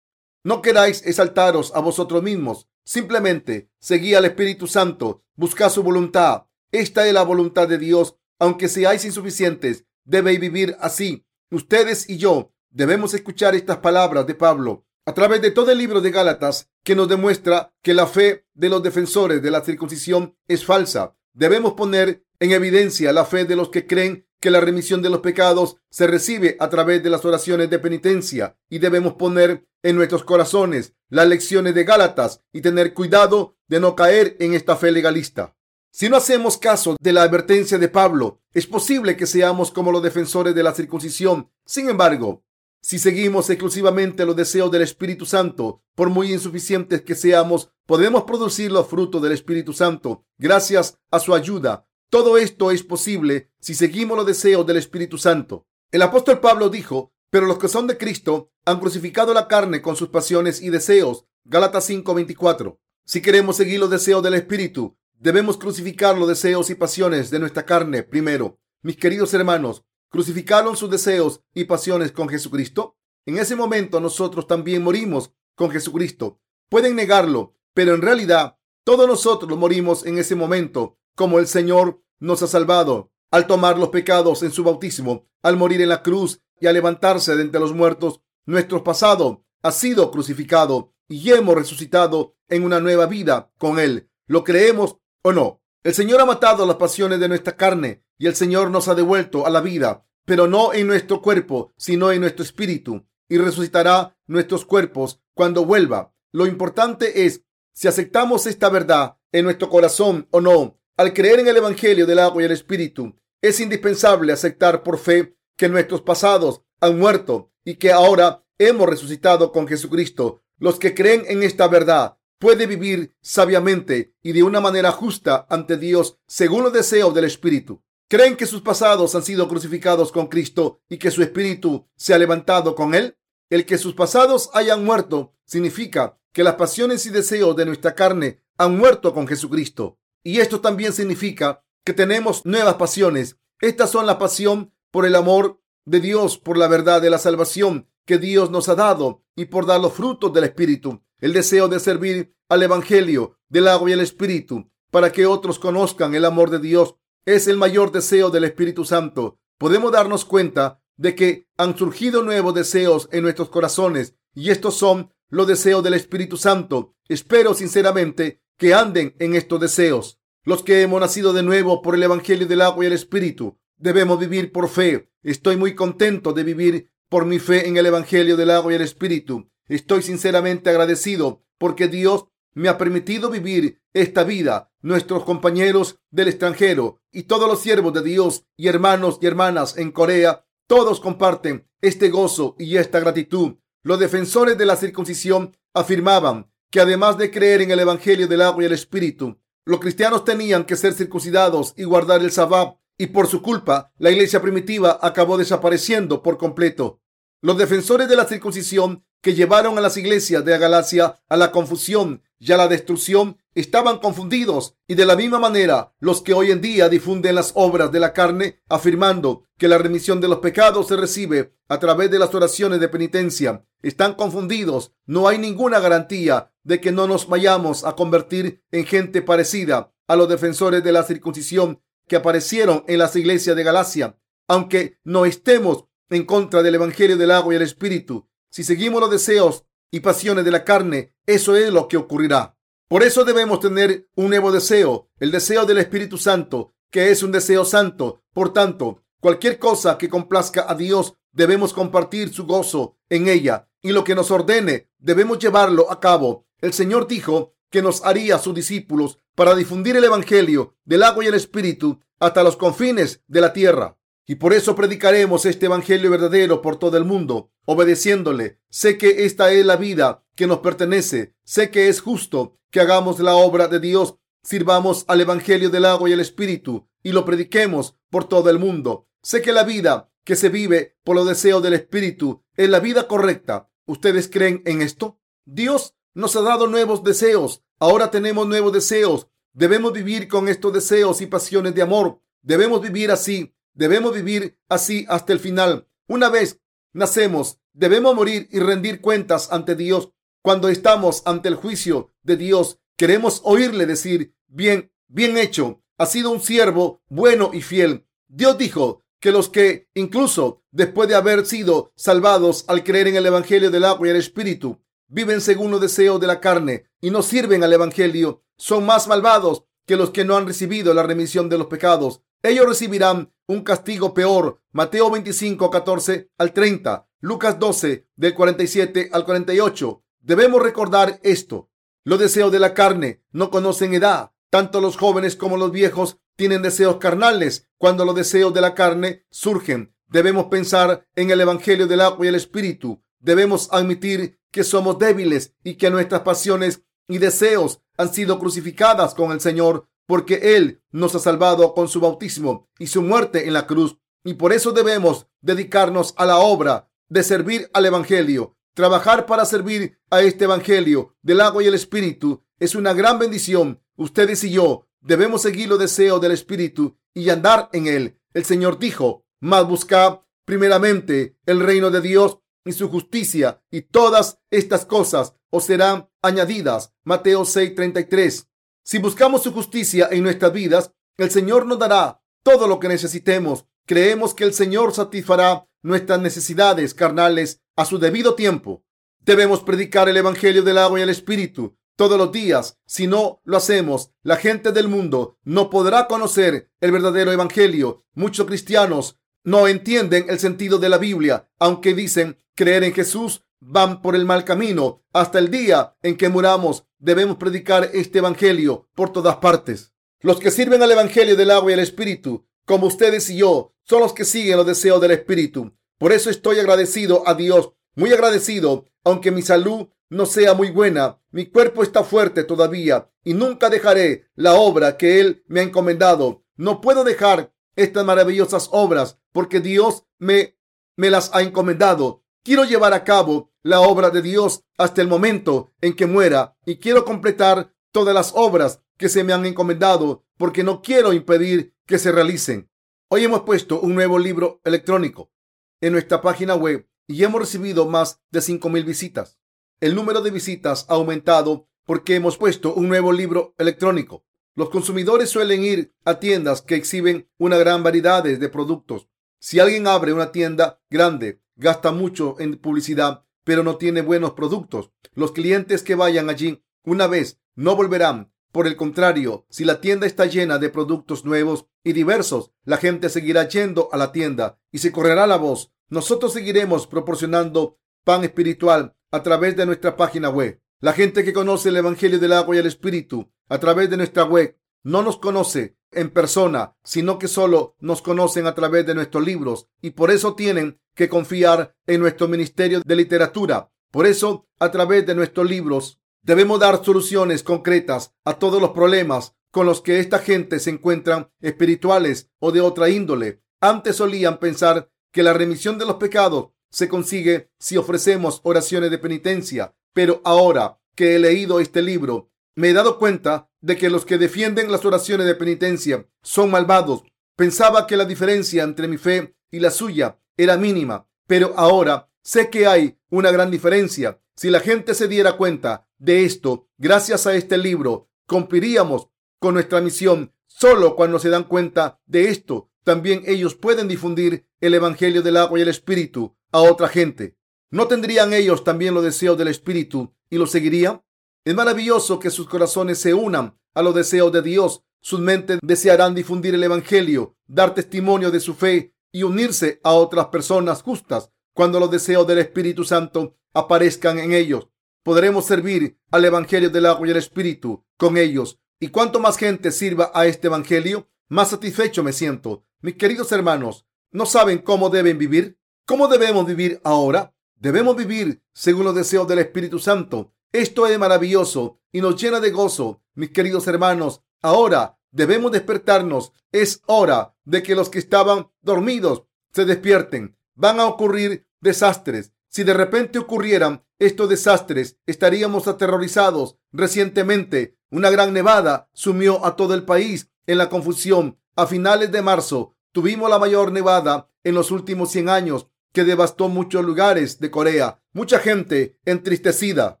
No 0.42 0.60
queráis 0.60 1.04
exaltaros 1.06 1.72
a 1.74 1.80
vosotros 1.80 2.22
mismos, 2.22 2.68
simplemente 2.84 3.70
seguid 3.78 4.14
al 4.14 4.26
Espíritu 4.26 4.66
Santo, 4.66 5.24
buscad 5.36 5.70
su 5.70 5.82
voluntad. 5.82 6.46
Esta 6.70 7.06
es 7.06 7.14
la 7.14 7.22
voluntad 7.22 7.68
de 7.68 7.78
Dios, 7.78 8.16
aunque 8.38 8.68
seáis 8.68 9.04
insuficientes, 9.04 9.84
debéis 10.04 10.40
vivir 10.40 10.76
así. 10.80 11.24
Ustedes 11.50 12.10
y 12.10 12.18
yo 12.18 12.52
debemos 12.70 13.14
escuchar 13.14 13.54
estas 13.54 13.78
palabras 13.78 14.26
de 14.26 14.34
Pablo 14.34 14.84
a 15.06 15.14
través 15.14 15.40
de 15.40 15.50
todo 15.50 15.70
el 15.70 15.78
libro 15.78 16.00
de 16.00 16.10
Gálatas 16.10 16.70
que 16.84 16.94
nos 16.94 17.08
demuestra 17.08 17.74
que 17.82 17.94
la 17.94 18.06
fe 18.06 18.46
de 18.54 18.68
los 18.68 18.82
defensores 18.82 19.42
de 19.42 19.50
la 19.50 19.64
circuncisión 19.64 20.36
es 20.46 20.64
falsa. 20.64 21.16
Debemos 21.32 21.72
poner 21.72 22.24
en 22.38 22.52
evidencia 22.52 23.12
la 23.12 23.24
fe 23.24 23.44
de 23.44 23.56
los 23.56 23.70
que 23.70 23.86
creen 23.86 24.28
que 24.38 24.50
la 24.50 24.60
remisión 24.60 25.00
de 25.00 25.08
los 25.08 25.20
pecados 25.20 25.78
se 25.90 26.06
recibe 26.06 26.56
a 26.60 26.68
través 26.68 27.02
de 27.02 27.08
las 27.08 27.24
oraciones 27.24 27.70
de 27.70 27.78
penitencia 27.78 28.58
y 28.68 28.78
debemos 28.78 29.14
poner 29.14 29.66
en 29.82 29.96
nuestros 29.96 30.22
corazones 30.24 30.92
las 31.08 31.26
lecciones 31.26 31.74
de 31.74 31.84
Gálatas 31.84 32.42
y 32.52 32.60
tener 32.60 32.92
cuidado 32.92 33.56
de 33.66 33.80
no 33.80 33.96
caer 33.96 34.36
en 34.40 34.52
esta 34.52 34.76
fe 34.76 34.92
legalista. 34.92 35.56
Si 35.90 36.08
no 36.08 36.16
hacemos 36.16 36.58
caso 36.58 36.96
de 37.00 37.12
la 37.12 37.22
advertencia 37.22 37.78
de 37.78 37.88
Pablo, 37.88 38.42
es 38.52 38.66
posible 38.66 39.16
que 39.16 39.26
seamos 39.26 39.70
como 39.70 39.92
los 39.92 40.02
defensores 40.02 40.54
de 40.54 40.62
la 40.62 40.74
circuncisión. 40.74 41.50
Sin 41.64 41.88
embargo, 41.88 42.44
si 42.84 42.98
seguimos 42.98 43.48
exclusivamente 43.48 44.26
los 44.26 44.36
deseos 44.36 44.70
del 44.70 44.82
Espíritu 44.82 45.24
Santo, 45.24 45.82
por 45.94 46.10
muy 46.10 46.30
insuficientes 46.30 47.00
que 47.00 47.14
seamos, 47.14 47.70
podemos 47.86 48.24
producir 48.24 48.70
los 48.70 48.88
frutos 48.88 49.22
del 49.22 49.32
Espíritu 49.32 49.72
Santo 49.72 50.26
gracias 50.36 50.98
a 51.10 51.18
su 51.18 51.34
ayuda. 51.34 51.88
Todo 52.10 52.36
esto 52.36 52.70
es 52.70 52.82
posible 52.82 53.50
si 53.58 53.74
seguimos 53.74 54.18
los 54.18 54.26
deseos 54.26 54.66
del 54.66 54.76
Espíritu 54.76 55.16
Santo. 55.16 55.66
El 55.92 56.02
apóstol 56.02 56.40
Pablo 56.40 56.68
dijo, 56.68 57.14
pero 57.30 57.46
los 57.46 57.58
que 57.58 57.68
son 57.68 57.86
de 57.86 57.96
Cristo 57.96 58.50
han 58.66 58.80
crucificado 58.80 59.32
la 59.32 59.48
carne 59.48 59.80
con 59.80 59.96
sus 59.96 60.10
pasiones 60.10 60.60
y 60.60 60.68
deseos. 60.68 61.24
Gálatas 61.44 61.88
5:24. 61.88 62.78
Si 63.06 63.22
queremos 63.22 63.56
seguir 63.56 63.80
los 63.80 63.88
deseos 63.88 64.22
del 64.22 64.34
Espíritu, 64.34 64.94
debemos 65.18 65.56
crucificar 65.56 66.18
los 66.18 66.28
deseos 66.28 66.68
y 66.68 66.74
pasiones 66.74 67.30
de 67.30 67.38
nuestra 67.38 67.64
carne 67.64 68.02
primero. 68.02 68.58
Mis 68.82 68.98
queridos 68.98 69.32
hermanos, 69.32 69.86
crucificaron 70.08 70.76
sus 70.76 70.90
deseos 70.90 71.42
y 71.54 71.64
pasiones 71.64 72.12
con 72.12 72.28
Jesucristo? 72.28 72.96
En 73.26 73.38
ese 73.38 73.56
momento 73.56 74.00
nosotros 74.00 74.46
también 74.46 74.82
morimos 74.82 75.32
con 75.54 75.70
Jesucristo. 75.70 76.40
Pueden 76.68 76.96
negarlo, 76.96 77.54
pero 77.72 77.94
en 77.94 78.02
realidad 78.02 78.58
todos 78.84 79.08
nosotros 79.08 79.58
morimos 79.58 80.04
en 80.04 80.18
ese 80.18 80.34
momento, 80.34 80.98
como 81.14 81.38
el 81.38 81.46
Señor 81.46 82.02
nos 82.18 82.42
ha 82.42 82.46
salvado 82.46 83.12
al 83.30 83.46
tomar 83.46 83.78
los 83.78 83.88
pecados 83.88 84.42
en 84.42 84.52
su 84.52 84.62
bautismo, 84.62 85.26
al 85.42 85.56
morir 85.56 85.80
en 85.80 85.88
la 85.88 86.02
cruz 86.02 86.40
y 86.60 86.66
al 86.66 86.74
levantarse 86.74 87.34
de 87.34 87.42
entre 87.42 87.60
los 87.60 87.72
muertos. 87.72 88.20
Nuestro 88.46 88.84
pasado 88.84 89.44
ha 89.62 89.72
sido 89.72 90.10
crucificado 90.10 90.92
y 91.08 91.30
hemos 91.30 91.54
resucitado 91.54 92.36
en 92.48 92.64
una 92.64 92.80
nueva 92.80 93.06
vida 93.06 93.50
con 93.58 93.78
Él. 93.78 94.10
¿Lo 94.26 94.44
creemos 94.44 94.98
o 95.22 95.32
no? 95.32 95.62
El 95.84 95.92
Señor 95.92 96.18
ha 96.22 96.24
matado 96.24 96.64
las 96.64 96.76
pasiones 96.76 97.20
de 97.20 97.28
nuestra 97.28 97.58
carne 97.58 98.02
y 98.16 98.26
el 98.26 98.34
Señor 98.34 98.70
nos 98.70 98.88
ha 98.88 98.94
devuelto 98.94 99.46
a 99.46 99.50
la 99.50 99.60
vida, 99.60 100.06
pero 100.24 100.46
no 100.46 100.72
en 100.72 100.86
nuestro 100.86 101.20
cuerpo, 101.20 101.74
sino 101.76 102.10
en 102.10 102.22
nuestro 102.22 102.42
espíritu, 102.42 103.06
y 103.28 103.36
resucitará 103.36 104.16
nuestros 104.26 104.64
cuerpos 104.64 105.20
cuando 105.34 105.66
vuelva. 105.66 106.14
Lo 106.32 106.46
importante 106.46 107.26
es 107.26 107.42
si 107.74 107.86
aceptamos 107.86 108.46
esta 108.46 108.70
verdad 108.70 109.18
en 109.30 109.44
nuestro 109.44 109.68
corazón 109.68 110.26
o 110.30 110.40
no. 110.40 110.80
Al 110.96 111.12
creer 111.12 111.40
en 111.40 111.48
el 111.48 111.58
Evangelio 111.58 112.06
del 112.06 112.20
agua 112.20 112.40
y 112.40 112.46
el 112.46 112.52
Espíritu, 112.52 113.14
es 113.42 113.60
indispensable 113.60 114.32
aceptar 114.32 114.82
por 114.84 114.96
fe 114.96 115.36
que 115.54 115.68
nuestros 115.68 116.00
pasados 116.00 116.62
han 116.80 116.98
muerto 116.98 117.52
y 117.62 117.74
que 117.74 117.92
ahora 117.92 118.42
hemos 118.56 118.88
resucitado 118.88 119.52
con 119.52 119.68
Jesucristo. 119.68 120.44
Los 120.56 120.78
que 120.78 120.94
creen 120.94 121.24
en 121.28 121.42
esta 121.42 121.68
verdad 121.68 122.16
puede 122.38 122.66
vivir 122.66 123.16
sabiamente 123.20 124.14
y 124.22 124.32
de 124.32 124.42
una 124.42 124.60
manera 124.60 124.92
justa 124.92 125.46
ante 125.48 125.76
Dios 125.76 126.18
según 126.26 126.62
los 126.62 126.72
deseos 126.72 127.14
del 127.14 127.24
Espíritu. 127.24 127.82
¿Creen 128.08 128.36
que 128.36 128.46
sus 128.46 128.60
pasados 128.60 129.14
han 129.14 129.22
sido 129.22 129.48
crucificados 129.48 130.12
con 130.12 130.26
Cristo 130.26 130.80
y 130.88 130.98
que 130.98 131.10
su 131.10 131.22
Espíritu 131.22 131.88
se 131.96 132.14
ha 132.14 132.18
levantado 132.18 132.74
con 132.74 132.94
Él? 132.94 133.16
El 133.50 133.66
que 133.66 133.78
sus 133.78 133.94
pasados 133.94 134.50
hayan 134.52 134.84
muerto 134.84 135.34
significa 135.44 136.18
que 136.32 136.44
las 136.44 136.54
pasiones 136.54 137.06
y 137.06 137.10
deseos 137.10 137.56
de 137.56 137.66
nuestra 137.66 137.94
carne 137.94 138.42
han 138.58 138.76
muerto 138.76 139.14
con 139.14 139.26
Jesucristo. 139.26 139.98
Y 140.22 140.40
esto 140.40 140.60
también 140.60 140.92
significa 140.92 141.64
que 141.84 141.92
tenemos 141.92 142.44
nuevas 142.44 142.74
pasiones. 142.74 143.38
Estas 143.60 143.90
son 143.90 144.06
la 144.06 144.18
pasión 144.18 144.72
por 144.90 145.06
el 145.06 145.16
amor 145.16 145.60
de 145.84 146.00
Dios, 146.00 146.38
por 146.38 146.56
la 146.56 146.68
verdad 146.68 147.00
de 147.00 147.10
la 147.10 147.18
salvación 147.18 147.88
que 148.04 148.18
Dios 148.18 148.50
nos 148.50 148.68
ha 148.68 148.74
dado 148.74 149.22
y 149.36 149.46
por 149.46 149.66
dar 149.66 149.80
los 149.80 149.92
frutos 149.92 150.32
del 150.32 150.44
Espíritu 150.44 151.03
el 151.24 151.32
deseo 151.32 151.68
de 151.68 151.80
servir 151.80 152.36
al 152.50 152.62
Evangelio 152.64 153.38
del 153.48 153.68
agua 153.68 153.88
y 153.88 153.94
el 153.94 154.00
Espíritu 154.00 154.70
para 154.90 155.10
que 155.10 155.24
otros 155.24 155.58
conozcan 155.58 156.14
el 156.14 156.26
amor 156.26 156.50
de 156.50 156.58
Dios 156.58 156.96
es 157.24 157.48
el 157.48 157.56
mayor 157.56 157.92
deseo 157.92 158.28
del 158.28 158.44
Espíritu 158.44 158.84
Santo. 158.84 159.38
Podemos 159.56 159.90
darnos 159.90 160.26
cuenta 160.26 160.82
de 160.98 161.14
que 161.14 161.48
han 161.56 161.78
surgido 161.78 162.22
nuevos 162.22 162.54
deseos 162.54 163.08
en 163.10 163.22
nuestros 163.22 163.48
corazones 163.48 164.16
y 164.34 164.50
estos 164.50 164.76
son 164.76 165.14
los 165.30 165.46
deseos 165.46 165.82
del 165.82 165.94
Espíritu 165.94 166.36
Santo. 166.36 166.94
Espero 167.08 167.54
sinceramente 167.54 168.42
que 168.58 168.74
anden 168.74 169.16
en 169.18 169.34
estos 169.34 169.58
deseos. 169.60 170.20
Los 170.42 170.62
que 170.62 170.82
hemos 170.82 171.00
nacido 171.00 171.32
de 171.32 171.42
nuevo 171.42 171.80
por 171.80 171.94
el 171.94 172.02
Evangelio 172.02 172.46
del 172.46 172.60
agua 172.60 172.84
y 172.84 172.88
el 172.88 172.92
Espíritu 172.92 173.58
debemos 173.78 174.18
vivir 174.18 174.52
por 174.52 174.68
fe. 174.68 175.10
Estoy 175.22 175.56
muy 175.56 175.74
contento 175.74 176.34
de 176.34 176.44
vivir 176.44 176.90
por 177.08 177.24
mi 177.24 177.38
fe 177.38 177.66
en 177.66 177.78
el 177.78 177.86
Evangelio 177.86 178.36
del 178.36 178.50
agua 178.50 178.72
y 178.72 178.76
el 178.76 178.82
Espíritu. 178.82 179.50
Estoy 179.68 180.02
sinceramente 180.02 180.70
agradecido 180.70 181.42
porque 181.58 181.88
Dios 181.88 182.26
me 182.52 182.68
ha 182.68 182.78
permitido 182.78 183.30
vivir 183.30 183.80
esta 183.92 184.24
vida. 184.24 184.70
Nuestros 184.82 185.24
compañeros 185.24 185.98
del 186.10 186.28
extranjero 186.28 187.00
y 187.10 187.24
todos 187.24 187.48
los 187.48 187.60
siervos 187.60 187.94
de 187.94 188.02
Dios 188.02 188.44
y 188.56 188.68
hermanos 188.68 189.18
y 189.20 189.26
hermanas 189.26 189.78
en 189.78 189.92
Corea, 189.92 190.44
todos 190.66 191.00
comparten 191.00 191.68
este 191.80 192.10
gozo 192.10 192.54
y 192.58 192.76
esta 192.76 193.00
gratitud. 193.00 193.56
Los 193.82 193.98
defensores 193.98 194.58
de 194.58 194.66
la 194.66 194.76
circuncisión 194.76 195.56
afirmaban 195.72 196.50
que 196.70 196.80
además 196.80 197.16
de 197.18 197.30
creer 197.30 197.62
en 197.62 197.70
el 197.70 197.80
Evangelio 197.80 198.28
del 198.28 198.42
agua 198.42 198.62
y 198.62 198.66
el 198.66 198.72
Espíritu, 198.72 199.38
los 199.64 199.80
cristianos 199.80 200.24
tenían 200.24 200.64
que 200.64 200.76
ser 200.76 200.92
circuncidados 200.92 201.72
y 201.76 201.84
guardar 201.84 202.20
el 202.20 202.30
sabbat 202.30 202.76
y 202.98 203.06
por 203.06 203.26
su 203.26 203.42
culpa 203.42 203.92
la 203.98 204.10
iglesia 204.10 204.42
primitiva 204.42 204.98
acabó 205.00 205.38
desapareciendo 205.38 206.22
por 206.22 206.36
completo. 206.36 207.00
Los 207.44 207.58
defensores 207.58 208.08
de 208.08 208.16
la 208.16 208.24
circuncisión 208.24 209.04
que 209.20 209.34
llevaron 209.34 209.76
a 209.76 209.82
las 209.82 209.98
iglesias 209.98 210.46
de 210.46 210.56
Galacia 210.56 211.20
a 211.28 211.36
la 211.36 211.52
confusión 211.52 212.22
y 212.38 212.50
a 212.52 212.56
la 212.56 212.68
destrucción 212.68 213.36
estaban 213.54 213.98
confundidos 213.98 214.78
y 214.88 214.94
de 214.94 215.04
la 215.04 215.14
misma 215.14 215.38
manera 215.38 215.92
los 216.00 216.22
que 216.22 216.32
hoy 216.32 216.50
en 216.50 216.62
día 216.62 216.88
difunden 216.88 217.34
las 217.34 217.52
obras 217.54 217.92
de 217.92 218.00
la 218.00 218.14
carne 218.14 218.62
afirmando 218.70 219.44
que 219.58 219.68
la 219.68 219.76
remisión 219.76 220.22
de 220.22 220.28
los 220.28 220.38
pecados 220.38 220.88
se 220.88 220.96
recibe 220.96 221.54
a 221.68 221.78
través 221.78 222.10
de 222.10 222.18
las 222.18 222.34
oraciones 222.34 222.80
de 222.80 222.88
penitencia 222.88 223.66
están 223.82 224.14
confundidos. 224.14 224.94
No 225.04 225.28
hay 225.28 225.36
ninguna 225.36 225.80
garantía 225.80 226.50
de 226.62 226.80
que 226.80 226.92
no 226.92 227.06
nos 227.06 227.28
vayamos 227.28 227.84
a 227.84 227.94
convertir 227.94 228.64
en 228.70 228.86
gente 228.86 229.20
parecida 229.20 229.92
a 230.08 230.16
los 230.16 230.30
defensores 230.30 230.82
de 230.82 230.92
la 230.92 231.02
circuncisión 231.02 231.82
que 232.08 232.16
aparecieron 232.16 232.84
en 232.88 233.00
las 233.00 233.14
iglesias 233.16 233.54
de 233.54 233.64
Galacia. 233.64 234.18
Aunque 234.48 234.98
no 235.04 235.26
estemos 235.26 235.84
en 236.10 236.24
contra 236.24 236.62
del 236.62 236.76
Evangelio 236.76 237.16
del 237.16 237.30
agua 237.30 237.54
y 237.54 237.56
el 237.56 237.62
Espíritu. 237.62 238.28
Si 238.50 238.64
seguimos 238.64 239.00
los 239.00 239.10
deseos 239.10 239.64
y 239.90 240.00
pasiones 240.00 240.44
de 240.44 240.50
la 240.50 240.64
carne, 240.64 241.14
eso 241.26 241.56
es 241.56 241.72
lo 241.72 241.88
que 241.88 241.96
ocurrirá. 241.96 242.56
Por 242.88 243.02
eso 243.02 243.24
debemos 243.24 243.60
tener 243.60 244.08
un 244.14 244.28
nuevo 244.28 244.52
deseo, 244.52 245.08
el 245.18 245.30
deseo 245.30 245.64
del 245.64 245.78
Espíritu 245.78 246.18
Santo, 246.18 246.74
que 246.90 247.10
es 247.10 247.22
un 247.22 247.32
deseo 247.32 247.64
santo. 247.64 248.22
Por 248.32 248.52
tanto, 248.52 249.02
cualquier 249.20 249.58
cosa 249.58 249.98
que 249.98 250.08
complazca 250.08 250.66
a 250.68 250.74
Dios, 250.74 251.14
debemos 251.32 251.72
compartir 251.72 252.32
su 252.32 252.46
gozo 252.46 252.96
en 253.08 253.28
ella 253.28 253.68
y 253.82 253.92
lo 253.92 254.04
que 254.04 254.14
nos 254.14 254.30
ordene, 254.30 254.88
debemos 254.98 255.38
llevarlo 255.38 255.90
a 255.90 256.00
cabo. 256.00 256.46
El 256.60 256.72
Señor 256.72 257.06
dijo 257.06 257.54
que 257.70 257.82
nos 257.82 258.04
haría 258.04 258.38
sus 258.38 258.54
discípulos 258.54 259.18
para 259.34 259.54
difundir 259.54 259.96
el 259.96 260.04
Evangelio 260.04 260.76
del 260.84 261.02
agua 261.02 261.24
y 261.24 261.26
el 261.26 261.34
Espíritu 261.34 262.00
hasta 262.20 262.42
los 262.42 262.56
confines 262.56 263.22
de 263.26 263.40
la 263.40 263.52
tierra. 263.52 263.98
Y 264.26 264.36
por 264.36 264.52
eso 264.52 264.74
predicaremos 264.74 265.44
este 265.44 265.66
Evangelio 265.66 266.10
verdadero 266.10 266.62
por 266.62 266.78
todo 266.78 266.96
el 266.96 267.04
mundo, 267.04 267.50
obedeciéndole. 267.66 268.60
Sé 268.70 268.96
que 268.96 269.26
esta 269.26 269.52
es 269.52 269.64
la 269.66 269.76
vida 269.76 270.24
que 270.34 270.46
nos 270.46 270.60
pertenece. 270.60 271.34
Sé 271.44 271.70
que 271.70 271.88
es 271.88 272.00
justo 272.00 272.58
que 272.70 272.80
hagamos 272.80 273.20
la 273.20 273.34
obra 273.34 273.68
de 273.68 273.80
Dios, 273.80 274.16
sirvamos 274.42 275.04
al 275.08 275.20
Evangelio 275.20 275.70
del 275.70 275.84
agua 275.84 276.08
y 276.08 276.12
el 276.12 276.20
Espíritu 276.20 276.88
y 277.02 277.12
lo 277.12 277.24
prediquemos 277.24 277.96
por 278.10 278.24
todo 278.28 278.50
el 278.50 278.58
mundo. 278.58 279.08
Sé 279.22 279.42
que 279.42 279.52
la 279.52 279.64
vida 279.64 280.10
que 280.24 280.36
se 280.36 280.48
vive 280.48 280.96
por 281.04 281.16
los 281.16 281.26
deseos 281.26 281.62
del 281.62 281.74
Espíritu 281.74 282.42
es 282.56 282.68
la 282.68 282.80
vida 282.80 283.06
correcta. 283.06 283.70
¿Ustedes 283.86 284.28
creen 284.28 284.62
en 284.64 284.80
esto? 284.80 285.20
Dios 285.44 285.94
nos 286.14 286.34
ha 286.36 286.40
dado 286.40 286.66
nuevos 286.66 287.04
deseos. 287.04 287.62
Ahora 287.78 288.10
tenemos 288.10 288.46
nuevos 288.46 288.72
deseos 288.72 289.28
Debemos 289.54 289.92
vivir 289.92 290.26
con 290.26 290.48
estos 290.48 290.72
deseos 290.72 291.20
y 291.20 291.26
pasiones 291.26 291.76
de 291.76 291.82
amor. 291.82 292.20
Debemos 292.42 292.80
vivir 292.80 293.12
así. 293.12 293.54
Debemos 293.74 294.14
vivir 294.14 294.58
así 294.68 295.04
hasta 295.08 295.32
el 295.32 295.40
final. 295.40 295.88
Una 296.06 296.30
vez 296.30 296.60
nacemos, 296.92 297.58
debemos 297.72 298.14
morir 298.14 298.48
y 298.50 298.60
rendir 298.60 299.00
cuentas 299.00 299.52
ante 299.52 299.74
Dios. 299.74 300.10
Cuando 300.42 300.68
estamos 300.68 301.22
ante 301.26 301.48
el 301.48 301.56
juicio 301.56 302.12
de 302.22 302.36
Dios, 302.36 302.78
queremos 302.96 303.40
oírle 303.44 303.86
decir, 303.86 304.34
bien, 304.46 304.92
bien 305.08 305.36
hecho, 305.36 305.82
ha 305.98 306.06
sido 306.06 306.30
un 306.30 306.40
siervo 306.40 307.02
bueno 307.08 307.50
y 307.52 307.62
fiel. 307.62 308.06
Dios 308.28 308.58
dijo 308.58 309.02
que 309.20 309.32
los 309.32 309.48
que, 309.48 309.88
incluso 309.94 310.62
después 310.70 311.08
de 311.08 311.14
haber 311.14 311.46
sido 311.46 311.92
salvados 311.96 312.64
al 312.68 312.84
creer 312.84 313.08
en 313.08 313.16
el 313.16 313.26
Evangelio 313.26 313.70
del 313.70 313.84
agua 313.84 314.06
y 314.06 314.10
el 314.10 314.16
Espíritu, 314.16 314.80
viven 315.08 315.40
según 315.40 315.70
los 315.70 315.80
deseos 315.80 316.20
de 316.20 316.26
la 316.26 316.40
carne 316.40 316.86
y 317.00 317.10
no 317.10 317.22
sirven 317.22 317.64
al 317.64 317.72
Evangelio, 317.72 318.44
son 318.56 318.86
más 318.86 319.08
malvados 319.08 319.64
que 319.86 319.96
los 319.96 320.10
que 320.10 320.24
no 320.24 320.36
han 320.36 320.46
recibido 320.46 320.94
la 320.94 321.02
remisión 321.02 321.48
de 321.48 321.58
los 321.58 321.66
pecados. 321.66 322.22
Ellos 322.42 322.66
recibirán 322.66 323.32
un 323.46 323.62
castigo 323.62 324.14
peor. 324.14 324.60
Mateo 324.72 325.10
25, 325.10 325.70
14 325.70 326.30
al 326.38 326.52
30. 326.52 327.08
Lucas 327.20 327.58
12, 327.58 328.06
del 328.16 328.34
47 328.34 329.10
al 329.12 329.24
48. 329.24 330.02
Debemos 330.20 330.62
recordar 330.62 331.20
esto. 331.22 331.70
Los 332.04 332.18
deseos 332.18 332.52
de 332.52 332.58
la 332.58 332.74
carne 332.74 333.22
no 333.32 333.50
conocen 333.50 333.94
edad. 333.94 334.32
Tanto 334.50 334.80
los 334.80 334.96
jóvenes 334.96 335.36
como 335.36 335.56
los 335.56 335.72
viejos 335.72 336.18
tienen 336.36 336.62
deseos 336.62 336.96
carnales. 336.96 337.68
Cuando 337.78 338.04
los 338.04 338.14
deseos 338.14 338.52
de 338.52 338.60
la 338.60 338.74
carne 338.74 339.24
surgen, 339.30 339.94
debemos 340.08 340.46
pensar 340.46 341.06
en 341.16 341.30
el 341.30 341.40
Evangelio 341.40 341.86
del 341.86 342.00
agua 342.00 342.26
y 342.26 342.28
el 342.28 342.34
Espíritu. 342.34 343.02
Debemos 343.20 343.68
admitir 343.72 344.38
que 344.50 344.64
somos 344.64 344.98
débiles 344.98 345.54
y 345.64 345.74
que 345.74 345.90
nuestras 345.90 346.22
pasiones 346.22 346.82
y 347.08 347.18
deseos 347.18 347.80
han 347.96 348.12
sido 348.12 348.38
crucificadas 348.38 349.14
con 349.14 349.32
el 349.32 349.40
Señor 349.40 349.88
porque 350.06 350.56
Él 350.56 350.82
nos 350.90 351.14
ha 351.14 351.18
salvado 351.18 351.74
con 351.74 351.88
su 351.88 352.00
bautismo 352.00 352.68
y 352.78 352.86
su 352.88 353.02
muerte 353.02 353.46
en 353.46 353.52
la 353.52 353.66
cruz. 353.66 353.98
Y 354.24 354.34
por 354.34 354.52
eso 354.52 354.72
debemos 354.72 355.26
dedicarnos 355.40 356.14
a 356.16 356.26
la 356.26 356.38
obra 356.38 356.90
de 357.08 357.22
servir 357.22 357.70
al 357.72 357.86
Evangelio. 357.86 358.56
Trabajar 358.74 359.26
para 359.26 359.44
servir 359.44 359.98
a 360.10 360.22
este 360.22 360.44
Evangelio 360.44 361.14
del 361.22 361.40
agua 361.40 361.62
y 361.62 361.66
el 361.66 361.74
Espíritu 361.74 362.42
es 362.58 362.74
una 362.74 362.92
gran 362.92 363.18
bendición. 363.18 363.80
Ustedes 363.96 364.42
y 364.44 364.50
yo 364.50 364.88
debemos 365.00 365.42
seguir 365.42 365.68
los 365.68 365.78
deseos 365.78 366.20
del 366.20 366.32
Espíritu 366.32 366.96
y 367.12 367.30
andar 367.30 367.68
en 367.72 367.86
él. 367.86 368.18
El 368.32 368.44
Señor 368.44 368.78
dijo, 368.78 369.24
más 369.40 369.66
buscad 369.68 370.20
primeramente 370.44 371.38
el 371.46 371.60
reino 371.60 371.90
de 371.90 372.00
Dios 372.00 372.38
y 372.64 372.72
su 372.72 372.88
justicia 372.88 373.62
y 373.70 373.82
todas 373.82 374.40
estas 374.50 374.86
cosas 374.86 375.34
os 375.50 375.64
serán 375.64 376.08
añadidas. 376.22 376.92
Mateo 377.04 377.44
6:33. 377.44 378.48
Si 378.86 378.98
buscamos 378.98 379.42
su 379.42 379.50
justicia 379.50 380.08
en 380.10 380.22
nuestras 380.22 380.52
vidas, 380.52 380.92
el 381.16 381.30
Señor 381.30 381.64
nos 381.64 381.78
dará 381.78 382.20
todo 382.42 382.68
lo 382.68 382.78
que 382.78 382.88
necesitemos. 382.88 383.64
Creemos 383.86 384.34
que 384.34 384.44
el 384.44 384.52
Señor 384.52 384.92
satisfará 384.92 385.66
nuestras 385.82 386.20
necesidades 386.20 386.92
carnales 386.92 387.62
a 387.76 387.86
su 387.86 387.98
debido 387.98 388.34
tiempo. 388.34 388.84
Debemos 389.20 389.60
predicar 389.62 390.10
el 390.10 390.18
Evangelio 390.18 390.62
del 390.62 390.76
agua 390.76 391.00
y 391.00 391.02
el 391.02 391.08
Espíritu 391.08 391.78
todos 391.96 392.18
los 392.18 392.30
días. 392.30 392.78
Si 392.84 393.06
no 393.06 393.40
lo 393.44 393.56
hacemos, 393.56 394.10
la 394.22 394.36
gente 394.36 394.70
del 394.70 394.88
mundo 394.88 395.38
no 395.44 395.70
podrá 395.70 396.06
conocer 396.06 396.70
el 396.80 396.92
verdadero 396.92 397.32
Evangelio. 397.32 398.04
Muchos 398.12 398.46
cristianos 398.46 399.18
no 399.44 399.66
entienden 399.66 400.26
el 400.28 400.38
sentido 400.38 400.76
de 400.76 400.90
la 400.90 400.98
Biblia, 400.98 401.48
aunque 401.58 401.94
dicen 401.94 402.36
creer 402.54 402.84
en 402.84 402.92
Jesús, 402.92 403.46
van 403.66 404.02
por 404.02 404.14
el 404.14 404.24
mal 404.24 404.44
camino. 404.44 405.02
Hasta 405.12 405.38
el 405.38 405.50
día 405.50 405.96
en 406.02 406.16
que 406.16 406.28
muramos, 406.28 406.84
debemos 406.98 407.36
predicar 407.36 407.90
este 407.94 408.18
Evangelio 408.18 408.88
por 408.94 409.12
todas 409.12 409.36
partes. 409.36 409.92
Los 410.20 410.38
que 410.38 410.50
sirven 410.50 410.82
al 410.82 410.92
Evangelio 410.92 411.36
del 411.36 411.50
agua 411.50 411.70
y 411.70 411.74
el 411.74 411.80
Espíritu, 411.80 412.46
como 412.64 412.86
ustedes 412.86 413.28
y 413.30 413.36
yo, 413.36 413.74
son 413.82 414.00
los 414.00 414.12
que 414.12 414.24
siguen 414.24 414.56
los 414.56 414.66
deseos 414.66 415.00
del 415.00 415.10
Espíritu. 415.12 415.76
Por 415.98 416.12
eso 416.12 416.30
estoy 416.30 416.58
agradecido 416.58 417.26
a 417.26 417.34
Dios, 417.34 417.72
muy 417.94 418.12
agradecido, 418.12 418.86
aunque 419.04 419.30
mi 419.30 419.42
salud 419.42 419.88
no 420.08 420.26
sea 420.26 420.54
muy 420.54 420.70
buena, 420.70 421.20
mi 421.30 421.46
cuerpo 421.46 421.82
está 421.82 422.04
fuerte 422.04 422.44
todavía 422.44 423.10
y 423.24 423.34
nunca 423.34 423.70
dejaré 423.70 424.28
la 424.34 424.54
obra 424.54 424.96
que 424.96 425.20
Él 425.20 425.44
me 425.46 425.60
ha 425.60 425.64
encomendado. 425.64 426.44
No 426.56 426.80
puedo 426.80 427.04
dejar 427.04 427.52
estas 427.76 428.04
maravillosas 428.04 428.68
obras 428.72 429.18
porque 429.32 429.60
Dios 429.60 430.04
me, 430.18 430.56
me 430.96 431.10
las 431.10 431.34
ha 431.34 431.42
encomendado. 431.42 432.23
Quiero 432.44 432.64
llevar 432.64 432.92
a 432.92 433.04
cabo 433.04 433.50
la 433.62 433.80
obra 433.80 434.10
de 434.10 434.20
Dios 434.20 434.64
hasta 434.76 435.00
el 435.00 435.08
momento 435.08 435.72
en 435.80 435.94
que 435.94 436.04
muera 436.04 436.58
y 436.66 436.76
quiero 436.76 437.06
completar 437.06 437.72
todas 437.90 438.14
las 438.14 438.32
obras 438.34 438.82
que 438.98 439.08
se 439.08 439.24
me 439.24 439.32
han 439.32 439.46
encomendado 439.46 440.26
porque 440.36 440.62
no 440.62 440.82
quiero 440.82 441.14
impedir 441.14 441.74
que 441.86 441.98
se 441.98 442.12
realicen. 442.12 442.68
Hoy 443.08 443.24
hemos 443.24 443.44
puesto 443.44 443.80
un 443.80 443.94
nuevo 443.94 444.18
libro 444.18 444.60
electrónico 444.62 445.32
en 445.80 445.94
nuestra 445.94 446.20
página 446.20 446.54
web 446.54 446.86
y 447.06 447.24
hemos 447.24 447.40
recibido 447.40 447.86
más 447.86 448.20
de 448.30 448.40
5.000 448.40 448.84
visitas. 448.84 449.38
El 449.80 449.94
número 449.94 450.20
de 450.20 450.30
visitas 450.30 450.84
ha 450.90 450.94
aumentado 450.96 451.66
porque 451.86 452.14
hemos 452.14 452.36
puesto 452.36 452.74
un 452.74 452.88
nuevo 452.88 453.10
libro 453.10 453.54
electrónico. 453.56 454.22
Los 454.54 454.68
consumidores 454.68 455.30
suelen 455.30 455.64
ir 455.64 455.94
a 456.04 456.20
tiendas 456.20 456.60
que 456.60 456.74
exhiben 456.74 457.26
una 457.38 457.56
gran 457.56 457.82
variedad 457.82 458.22
de 458.22 458.48
productos. 458.50 459.08
Si 459.46 459.60
alguien 459.60 459.86
abre 459.86 460.14
una 460.14 460.32
tienda 460.32 460.80
grande, 460.88 461.42
gasta 461.54 461.92
mucho 461.92 462.36
en 462.40 462.56
publicidad 462.56 463.26
pero 463.44 463.62
no 463.62 463.76
tiene 463.76 464.00
buenos 464.00 464.32
productos. 464.32 464.90
Los 465.12 465.32
clientes 465.32 465.82
que 465.82 465.96
vayan 465.96 466.30
allí 466.30 466.64
una 466.82 467.08
vez 467.08 467.42
no 467.54 467.76
volverán. 467.76 468.32
Por 468.52 468.66
el 468.66 468.74
contrario, 468.74 469.44
si 469.50 469.66
la 469.66 469.82
tienda 469.82 470.06
está 470.06 470.24
llena 470.24 470.56
de 470.56 470.70
productos 470.70 471.26
nuevos 471.26 471.66
y 471.82 471.92
diversos, 471.92 472.52
la 472.64 472.78
gente 472.78 473.10
seguirá 473.10 473.46
yendo 473.46 473.90
a 473.92 473.98
la 473.98 474.12
tienda 474.12 474.58
y 474.72 474.78
se 474.78 474.92
correrá 474.92 475.26
la 475.26 475.36
voz. 475.36 475.74
Nosotros 475.90 476.32
seguiremos 476.32 476.86
proporcionando 476.86 477.76
pan 478.02 478.24
espiritual 478.24 478.96
a 479.10 479.22
través 479.22 479.56
de 479.56 479.66
nuestra 479.66 479.94
página 479.94 480.30
web. 480.30 480.58
La 480.80 480.94
gente 480.94 481.22
que 481.22 481.34
conoce 481.34 481.68
el 481.68 481.76
Evangelio 481.76 482.18
del 482.18 482.32
agua 482.32 482.56
y 482.56 482.60
el 482.60 482.66
Espíritu 482.66 483.30
a 483.50 483.58
través 483.58 483.90
de 483.90 483.98
nuestra 483.98 484.24
web 484.24 484.56
no 484.84 485.02
nos 485.02 485.16
conoce 485.16 485.76
en 485.90 486.10
persona, 486.10 486.76
sino 486.84 487.18
que 487.18 487.28
solo 487.28 487.76
nos 487.80 488.02
conocen 488.02 488.46
a 488.46 488.54
través 488.54 488.86
de 488.86 488.94
nuestros 488.94 489.24
libros 489.24 489.68
y 489.80 489.90
por 489.90 490.10
eso 490.10 490.34
tienen 490.34 490.80
que 490.94 491.08
confiar 491.08 491.74
en 491.86 492.00
nuestro 492.00 492.28
ministerio 492.28 492.82
de 492.84 492.96
literatura. 492.96 493.70
Por 493.90 494.06
eso, 494.06 494.48
a 494.58 494.70
través 494.70 495.06
de 495.06 495.14
nuestros 495.14 495.48
libros, 495.48 496.00
debemos 496.22 496.60
dar 496.60 496.84
soluciones 496.84 497.42
concretas 497.42 498.14
a 498.24 498.38
todos 498.38 498.60
los 498.60 498.70
problemas 498.70 499.34
con 499.50 499.66
los 499.66 499.80
que 499.80 500.00
esta 500.00 500.18
gente 500.18 500.58
se 500.58 500.70
encuentran 500.70 501.30
espirituales 501.40 502.30
o 502.40 502.50
de 502.50 502.60
otra 502.60 502.88
índole. 502.88 503.42
Antes 503.60 503.96
solían 503.96 504.38
pensar 504.38 504.90
que 505.12 505.22
la 505.22 505.32
remisión 505.32 505.78
de 505.78 505.86
los 505.86 505.96
pecados 505.96 506.48
se 506.70 506.88
consigue 506.88 507.50
si 507.58 507.76
ofrecemos 507.76 508.40
oraciones 508.42 508.90
de 508.90 508.98
penitencia, 508.98 509.76
pero 509.92 510.20
ahora 510.24 510.80
que 510.96 511.14
he 511.14 511.18
leído 511.20 511.60
este 511.60 511.82
libro, 511.82 512.32
me 512.56 512.70
he 512.70 512.72
dado 512.72 512.98
cuenta 512.98 513.48
de 513.64 513.78
que 513.78 513.88
los 513.88 514.04
que 514.04 514.18
defienden 514.18 514.70
las 514.70 514.84
oraciones 514.84 515.26
de 515.26 515.34
penitencia 515.34 516.06
son 516.22 516.50
malvados. 516.50 517.02
Pensaba 517.34 517.86
que 517.86 517.96
la 517.96 518.04
diferencia 518.04 518.62
entre 518.62 518.88
mi 518.88 518.98
fe 518.98 519.34
y 519.50 519.58
la 519.58 519.70
suya 519.70 520.18
era 520.36 520.58
mínima, 520.58 521.08
pero 521.26 521.54
ahora 521.56 522.10
sé 522.22 522.50
que 522.50 522.66
hay 522.66 522.98
una 523.08 523.30
gran 523.30 523.50
diferencia. 523.50 524.20
Si 524.36 524.50
la 524.50 524.60
gente 524.60 524.94
se 524.94 525.08
diera 525.08 525.38
cuenta 525.38 525.88
de 525.96 526.26
esto, 526.26 526.68
gracias 526.76 527.26
a 527.26 527.34
este 527.36 527.56
libro, 527.56 528.10
cumpliríamos 528.26 529.08
con 529.38 529.54
nuestra 529.54 529.80
misión. 529.80 530.34
Solo 530.46 530.94
cuando 530.94 531.18
se 531.18 531.30
dan 531.30 531.44
cuenta 531.44 532.02
de 532.04 532.28
esto, 532.28 532.70
también 532.82 533.22
ellos 533.26 533.54
pueden 533.54 533.88
difundir 533.88 534.46
el 534.60 534.74
Evangelio 534.74 535.22
del 535.22 535.38
agua 535.38 535.58
y 535.58 535.62
el 535.62 535.68
Espíritu 535.68 536.36
a 536.52 536.60
otra 536.60 536.88
gente. 536.88 537.38
¿No 537.70 537.88
tendrían 537.88 538.34
ellos 538.34 538.62
también 538.62 538.92
los 538.92 539.04
deseos 539.04 539.38
del 539.38 539.48
Espíritu 539.48 540.14
y 540.28 540.36
lo 540.36 540.46
seguirían? 540.46 541.00
Es 541.44 541.54
maravilloso 541.54 542.18
que 542.18 542.30
sus 542.30 542.48
corazones 542.48 542.98
se 542.98 543.12
unan 543.12 543.58
a 543.74 543.82
los 543.82 543.94
deseos 543.94 544.32
de 544.32 544.40
Dios. 544.40 544.82
Sus 545.02 545.20
mentes 545.20 545.58
desearán 545.62 546.14
difundir 546.14 546.54
el 546.54 546.64
Evangelio, 546.64 547.36
dar 547.46 547.74
testimonio 547.74 548.30
de 548.30 548.40
su 548.40 548.54
fe 548.54 548.94
y 549.12 549.24
unirse 549.24 549.78
a 549.84 549.92
otras 549.92 550.28
personas 550.28 550.80
justas 550.80 551.30
cuando 551.52 551.78
los 551.78 551.90
deseos 551.90 552.26
del 552.26 552.38
Espíritu 552.38 552.84
Santo 552.84 553.36
aparezcan 553.52 554.18
en 554.18 554.32
ellos. 554.32 554.68
Podremos 555.02 555.44
servir 555.44 555.98
al 556.10 556.24
Evangelio 556.24 556.70
del 556.70 556.86
agua 556.86 557.06
y 557.06 557.10
el 557.10 557.18
Espíritu 557.18 557.84
con 557.98 558.16
ellos. 558.16 558.58
Y 558.80 558.88
cuanto 558.88 559.20
más 559.20 559.36
gente 559.36 559.70
sirva 559.70 560.10
a 560.14 560.24
este 560.24 560.46
Evangelio, 560.46 561.10
más 561.28 561.50
satisfecho 561.50 562.02
me 562.02 562.14
siento. 562.14 562.64
Mis 562.80 562.94
queridos 562.94 563.30
hermanos, 563.32 563.86
¿no 564.12 564.24
saben 564.24 564.58
cómo 564.58 564.88
deben 564.88 565.18
vivir? 565.18 565.58
¿Cómo 565.84 566.08
debemos 566.08 566.46
vivir 566.46 566.80
ahora? 566.84 567.34
Debemos 567.56 567.96
vivir 567.96 568.42
según 568.54 568.84
los 568.84 568.94
deseos 568.94 569.28
del 569.28 569.40
Espíritu 569.40 569.78
Santo 569.78 570.33
esto 570.54 570.86
es 570.86 570.96
maravilloso 571.00 571.80
y 571.90 572.00
nos 572.00 572.14
llena 572.14 572.38
de 572.38 572.52
gozo, 572.52 573.02
mis 573.14 573.30
queridos 573.30 573.66
hermanos. 573.66 574.22
Ahora 574.40 575.00
debemos 575.10 575.50
despertarnos. 575.50 576.32
Es 576.52 576.80
hora 576.86 577.34
de 577.44 577.64
que 577.64 577.74
los 577.74 577.90
que 577.90 577.98
estaban 577.98 578.46
dormidos 578.62 579.24
se 579.52 579.64
despierten. 579.64 580.38
Van 580.54 580.78
a 580.78 580.86
ocurrir 580.86 581.48
desastres 581.60 582.32
Si 582.48 582.62
de 582.62 582.72
repente 582.72 583.18
ocurrieran 583.18 583.84
estos 583.98 584.28
desastres, 584.28 584.96
estaríamos 585.06 585.66
aterrorizados. 585.66 586.56
Recientemente, 586.70 587.76
una 587.90 588.10
gran 588.10 588.32
nevada 588.32 588.88
sumió 588.92 589.44
a 589.44 589.56
todo 589.56 589.74
el 589.74 589.82
país 589.82 590.30
en 590.46 590.58
la 590.58 590.68
confusión. 590.68 591.36
A 591.56 591.66
finales 591.66 592.12
de 592.12 592.22
marzo, 592.22 592.76
tuvimos 592.92 593.28
la 593.28 593.40
mayor 593.40 593.72
nevada 593.72 594.30
en 594.44 594.54
los 594.54 594.70
últimos 594.70 595.10
100 595.10 595.28
años 595.30 595.66
que 595.92 596.04
devastó 596.04 596.48
muchos 596.48 596.84
lugares 596.84 597.40
de 597.40 597.50
Corea. 597.50 598.00
Mucha 598.12 598.38
gente 598.38 599.00
entristecida 599.04 600.00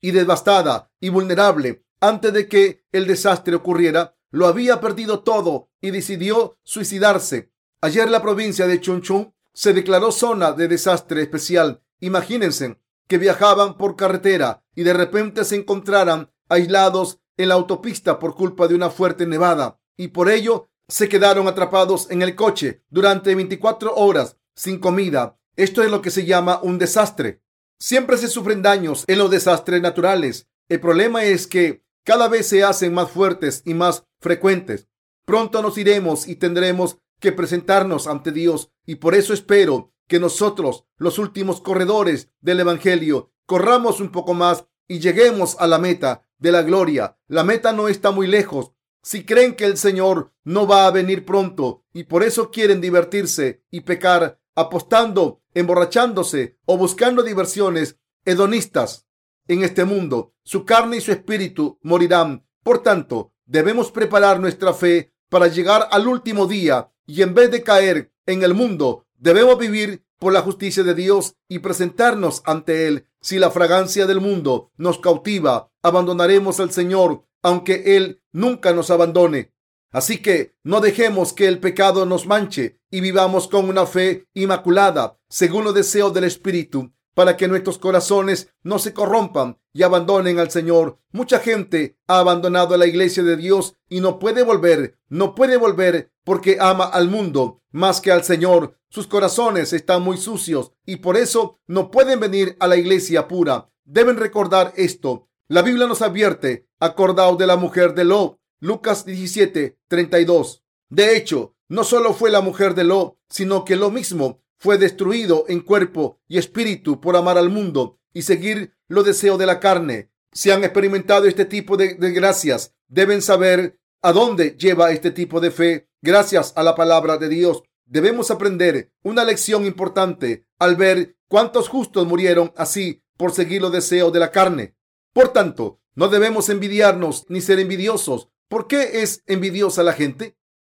y 0.00 0.12
devastada 0.12 0.90
y 1.00 1.08
vulnerable 1.08 1.84
antes 2.00 2.32
de 2.32 2.48
que 2.48 2.84
el 2.92 3.06
desastre 3.06 3.54
ocurriera, 3.54 4.16
lo 4.30 4.46
había 4.46 4.80
perdido 4.80 5.20
todo 5.20 5.70
y 5.80 5.90
decidió 5.90 6.58
suicidarse. 6.62 7.52
Ayer 7.80 8.10
la 8.10 8.22
provincia 8.22 8.66
de 8.66 8.80
Chunchung 8.80 9.32
se 9.52 9.72
declaró 9.72 10.12
zona 10.12 10.52
de 10.52 10.68
desastre 10.68 11.22
especial. 11.22 11.82
Imagínense 12.00 12.80
que 13.08 13.18
viajaban 13.18 13.76
por 13.76 13.96
carretera 13.96 14.64
y 14.74 14.82
de 14.82 14.92
repente 14.92 15.44
se 15.44 15.56
encontraran 15.56 16.30
aislados 16.48 17.20
en 17.36 17.48
la 17.48 17.54
autopista 17.54 18.18
por 18.18 18.34
culpa 18.34 18.68
de 18.68 18.74
una 18.74 18.90
fuerte 18.90 19.26
nevada 19.26 19.80
y 19.96 20.08
por 20.08 20.30
ello 20.30 20.70
se 20.86 21.08
quedaron 21.08 21.48
atrapados 21.48 22.10
en 22.10 22.22
el 22.22 22.34
coche 22.34 22.84
durante 22.88 23.34
24 23.34 23.94
horas 23.94 24.36
sin 24.54 24.78
comida. 24.78 25.38
Esto 25.56 25.82
es 25.82 25.90
lo 25.90 26.02
que 26.02 26.10
se 26.10 26.24
llama 26.24 26.60
un 26.62 26.78
desastre. 26.78 27.42
Siempre 27.80 28.16
se 28.16 28.28
sufren 28.28 28.60
daños 28.60 29.04
en 29.06 29.18
los 29.18 29.30
desastres 29.30 29.80
naturales. 29.80 30.48
El 30.68 30.80
problema 30.80 31.24
es 31.24 31.46
que 31.46 31.84
cada 32.04 32.28
vez 32.28 32.48
se 32.48 32.64
hacen 32.64 32.92
más 32.92 33.10
fuertes 33.10 33.62
y 33.64 33.74
más 33.74 34.04
frecuentes. 34.20 34.88
Pronto 35.24 35.62
nos 35.62 35.78
iremos 35.78 36.26
y 36.26 36.36
tendremos 36.36 36.98
que 37.20 37.32
presentarnos 37.32 38.06
ante 38.06 38.32
Dios 38.32 38.72
y 38.84 38.96
por 38.96 39.14
eso 39.14 39.32
espero 39.32 39.92
que 40.08 40.18
nosotros, 40.18 40.86
los 40.96 41.18
últimos 41.18 41.60
corredores 41.60 42.30
del 42.40 42.60
Evangelio, 42.60 43.32
corramos 43.46 44.00
un 44.00 44.10
poco 44.10 44.34
más 44.34 44.64
y 44.88 44.98
lleguemos 44.98 45.56
a 45.60 45.66
la 45.66 45.78
meta 45.78 46.26
de 46.38 46.50
la 46.50 46.62
gloria. 46.62 47.18
La 47.28 47.44
meta 47.44 47.72
no 47.72 47.88
está 47.88 48.10
muy 48.10 48.26
lejos. 48.26 48.72
Si 49.02 49.24
creen 49.24 49.54
que 49.54 49.66
el 49.66 49.76
Señor 49.76 50.32
no 50.44 50.66
va 50.66 50.86
a 50.86 50.90
venir 50.90 51.24
pronto 51.24 51.84
y 51.92 52.04
por 52.04 52.24
eso 52.24 52.50
quieren 52.50 52.80
divertirse 52.80 53.62
y 53.70 53.82
pecar, 53.82 54.37
apostando, 54.58 55.40
emborrachándose 55.54 56.58
o 56.64 56.76
buscando 56.76 57.22
diversiones 57.22 57.98
hedonistas 58.24 59.06
en 59.46 59.62
este 59.62 59.84
mundo, 59.84 60.34
su 60.42 60.64
carne 60.64 60.98
y 60.98 61.00
su 61.00 61.12
espíritu 61.12 61.78
morirán. 61.82 62.44
Por 62.62 62.82
tanto, 62.82 63.32
debemos 63.46 63.90
preparar 63.90 64.40
nuestra 64.40 64.74
fe 64.74 65.14
para 65.28 65.46
llegar 65.46 65.88
al 65.90 66.06
último 66.06 66.46
día 66.46 66.90
y 67.06 67.22
en 67.22 67.34
vez 67.34 67.50
de 67.50 67.62
caer 67.62 68.12
en 68.26 68.42
el 68.42 68.52
mundo, 68.52 69.06
debemos 69.16 69.58
vivir 69.58 70.04
por 70.18 70.32
la 70.32 70.42
justicia 70.42 70.82
de 70.82 70.94
Dios 70.94 71.36
y 71.48 71.60
presentarnos 71.60 72.42
ante 72.44 72.86
Él. 72.88 73.06
Si 73.20 73.38
la 73.38 73.50
fragancia 73.50 74.06
del 74.06 74.20
mundo 74.20 74.70
nos 74.76 74.98
cautiva, 74.98 75.70
abandonaremos 75.82 76.60
al 76.60 76.70
Señor, 76.70 77.24
aunque 77.42 77.96
Él 77.96 78.20
nunca 78.32 78.72
nos 78.72 78.90
abandone. 78.90 79.52
Así 79.90 80.18
que 80.18 80.54
no 80.62 80.80
dejemos 80.80 81.32
que 81.32 81.46
el 81.46 81.60
pecado 81.60 82.06
nos 82.06 82.26
manche 82.26 82.78
y 82.90 83.00
vivamos 83.00 83.48
con 83.48 83.68
una 83.68 83.86
fe 83.86 84.26
inmaculada, 84.34 85.18
según 85.28 85.64
los 85.64 85.74
deseos 85.74 86.12
del 86.14 86.24
Espíritu 86.24 86.92
para 87.18 87.36
que 87.36 87.48
nuestros 87.48 87.78
corazones 87.78 88.54
no 88.62 88.78
se 88.78 88.94
corrompan 88.94 89.58
y 89.72 89.82
abandonen 89.82 90.38
al 90.38 90.52
Señor. 90.52 91.00
Mucha 91.10 91.40
gente 91.40 91.98
ha 92.06 92.20
abandonado 92.20 92.76
la 92.76 92.86
iglesia 92.86 93.24
de 93.24 93.36
Dios 93.36 93.74
y 93.88 93.98
no 93.98 94.20
puede 94.20 94.44
volver, 94.44 95.00
no 95.08 95.34
puede 95.34 95.56
volver 95.56 96.12
porque 96.22 96.58
ama 96.60 96.84
al 96.84 97.08
mundo 97.08 97.60
más 97.72 98.00
que 98.00 98.12
al 98.12 98.22
Señor. 98.22 98.78
Sus 98.88 99.08
corazones 99.08 99.72
están 99.72 100.02
muy 100.02 100.16
sucios 100.16 100.70
y 100.86 100.98
por 100.98 101.16
eso 101.16 101.58
no 101.66 101.90
pueden 101.90 102.20
venir 102.20 102.56
a 102.60 102.68
la 102.68 102.76
iglesia 102.76 103.26
pura. 103.26 103.68
Deben 103.84 104.16
recordar 104.16 104.72
esto. 104.76 105.28
La 105.48 105.62
Biblia 105.62 105.88
nos 105.88 106.02
advierte, 106.02 106.68
acordado 106.78 107.34
de 107.34 107.48
la 107.48 107.56
mujer 107.56 107.94
de 107.94 108.04
Lot, 108.04 108.37
Lucas 108.60 109.04
17, 109.04 109.78
32. 109.88 110.64
De 110.88 111.16
hecho, 111.16 111.54
no 111.68 111.84
solo 111.84 112.14
fue 112.14 112.30
la 112.30 112.40
mujer 112.40 112.74
de 112.74 112.84
Lot, 112.84 113.18
sino 113.28 113.64
que 113.64 113.76
lo 113.76 113.90
mismo 113.90 114.42
fue 114.58 114.78
destruido 114.78 115.44
en 115.48 115.60
cuerpo 115.60 116.20
y 116.26 116.38
espíritu 116.38 117.00
por 117.00 117.16
amar 117.16 117.38
al 117.38 117.50
mundo 117.50 118.00
y 118.12 118.22
seguir 118.22 118.74
los 118.88 119.04
deseos 119.04 119.38
de 119.38 119.46
la 119.46 119.60
carne. 119.60 120.10
Si 120.32 120.50
han 120.50 120.64
experimentado 120.64 121.26
este 121.26 121.44
tipo 121.44 121.76
de 121.76 121.94
desgracias, 121.94 122.74
deben 122.88 123.22
saber 123.22 123.78
a 124.02 124.12
dónde 124.12 124.56
lleva 124.58 124.90
este 124.90 125.10
tipo 125.10 125.40
de 125.40 125.50
fe. 125.50 125.88
Gracias 126.02 126.52
a 126.56 126.62
la 126.62 126.74
palabra 126.74 127.16
de 127.16 127.28
Dios, 127.28 127.62
debemos 127.86 128.30
aprender 128.30 128.92
una 129.02 129.24
lección 129.24 129.64
importante 129.64 130.46
al 130.58 130.76
ver 130.76 131.16
cuántos 131.28 131.68
justos 131.68 132.06
murieron 132.06 132.52
así 132.56 133.02
por 133.16 133.32
seguir 133.32 133.62
los 133.62 133.72
deseos 133.72 134.12
de 134.12 134.20
la 134.20 134.30
carne. 134.30 134.74
Por 135.12 135.28
tanto, 135.28 135.80
no 135.94 136.08
debemos 136.08 136.48
envidiarnos 136.48 137.26
ni 137.28 137.40
ser 137.40 137.58
envidiosos. 137.58 138.30
¿Por 138.48 138.66
qué 138.66 139.02
es 139.02 139.22
envidiosa 139.26 139.82
la 139.82 139.92
gente? 139.92 140.38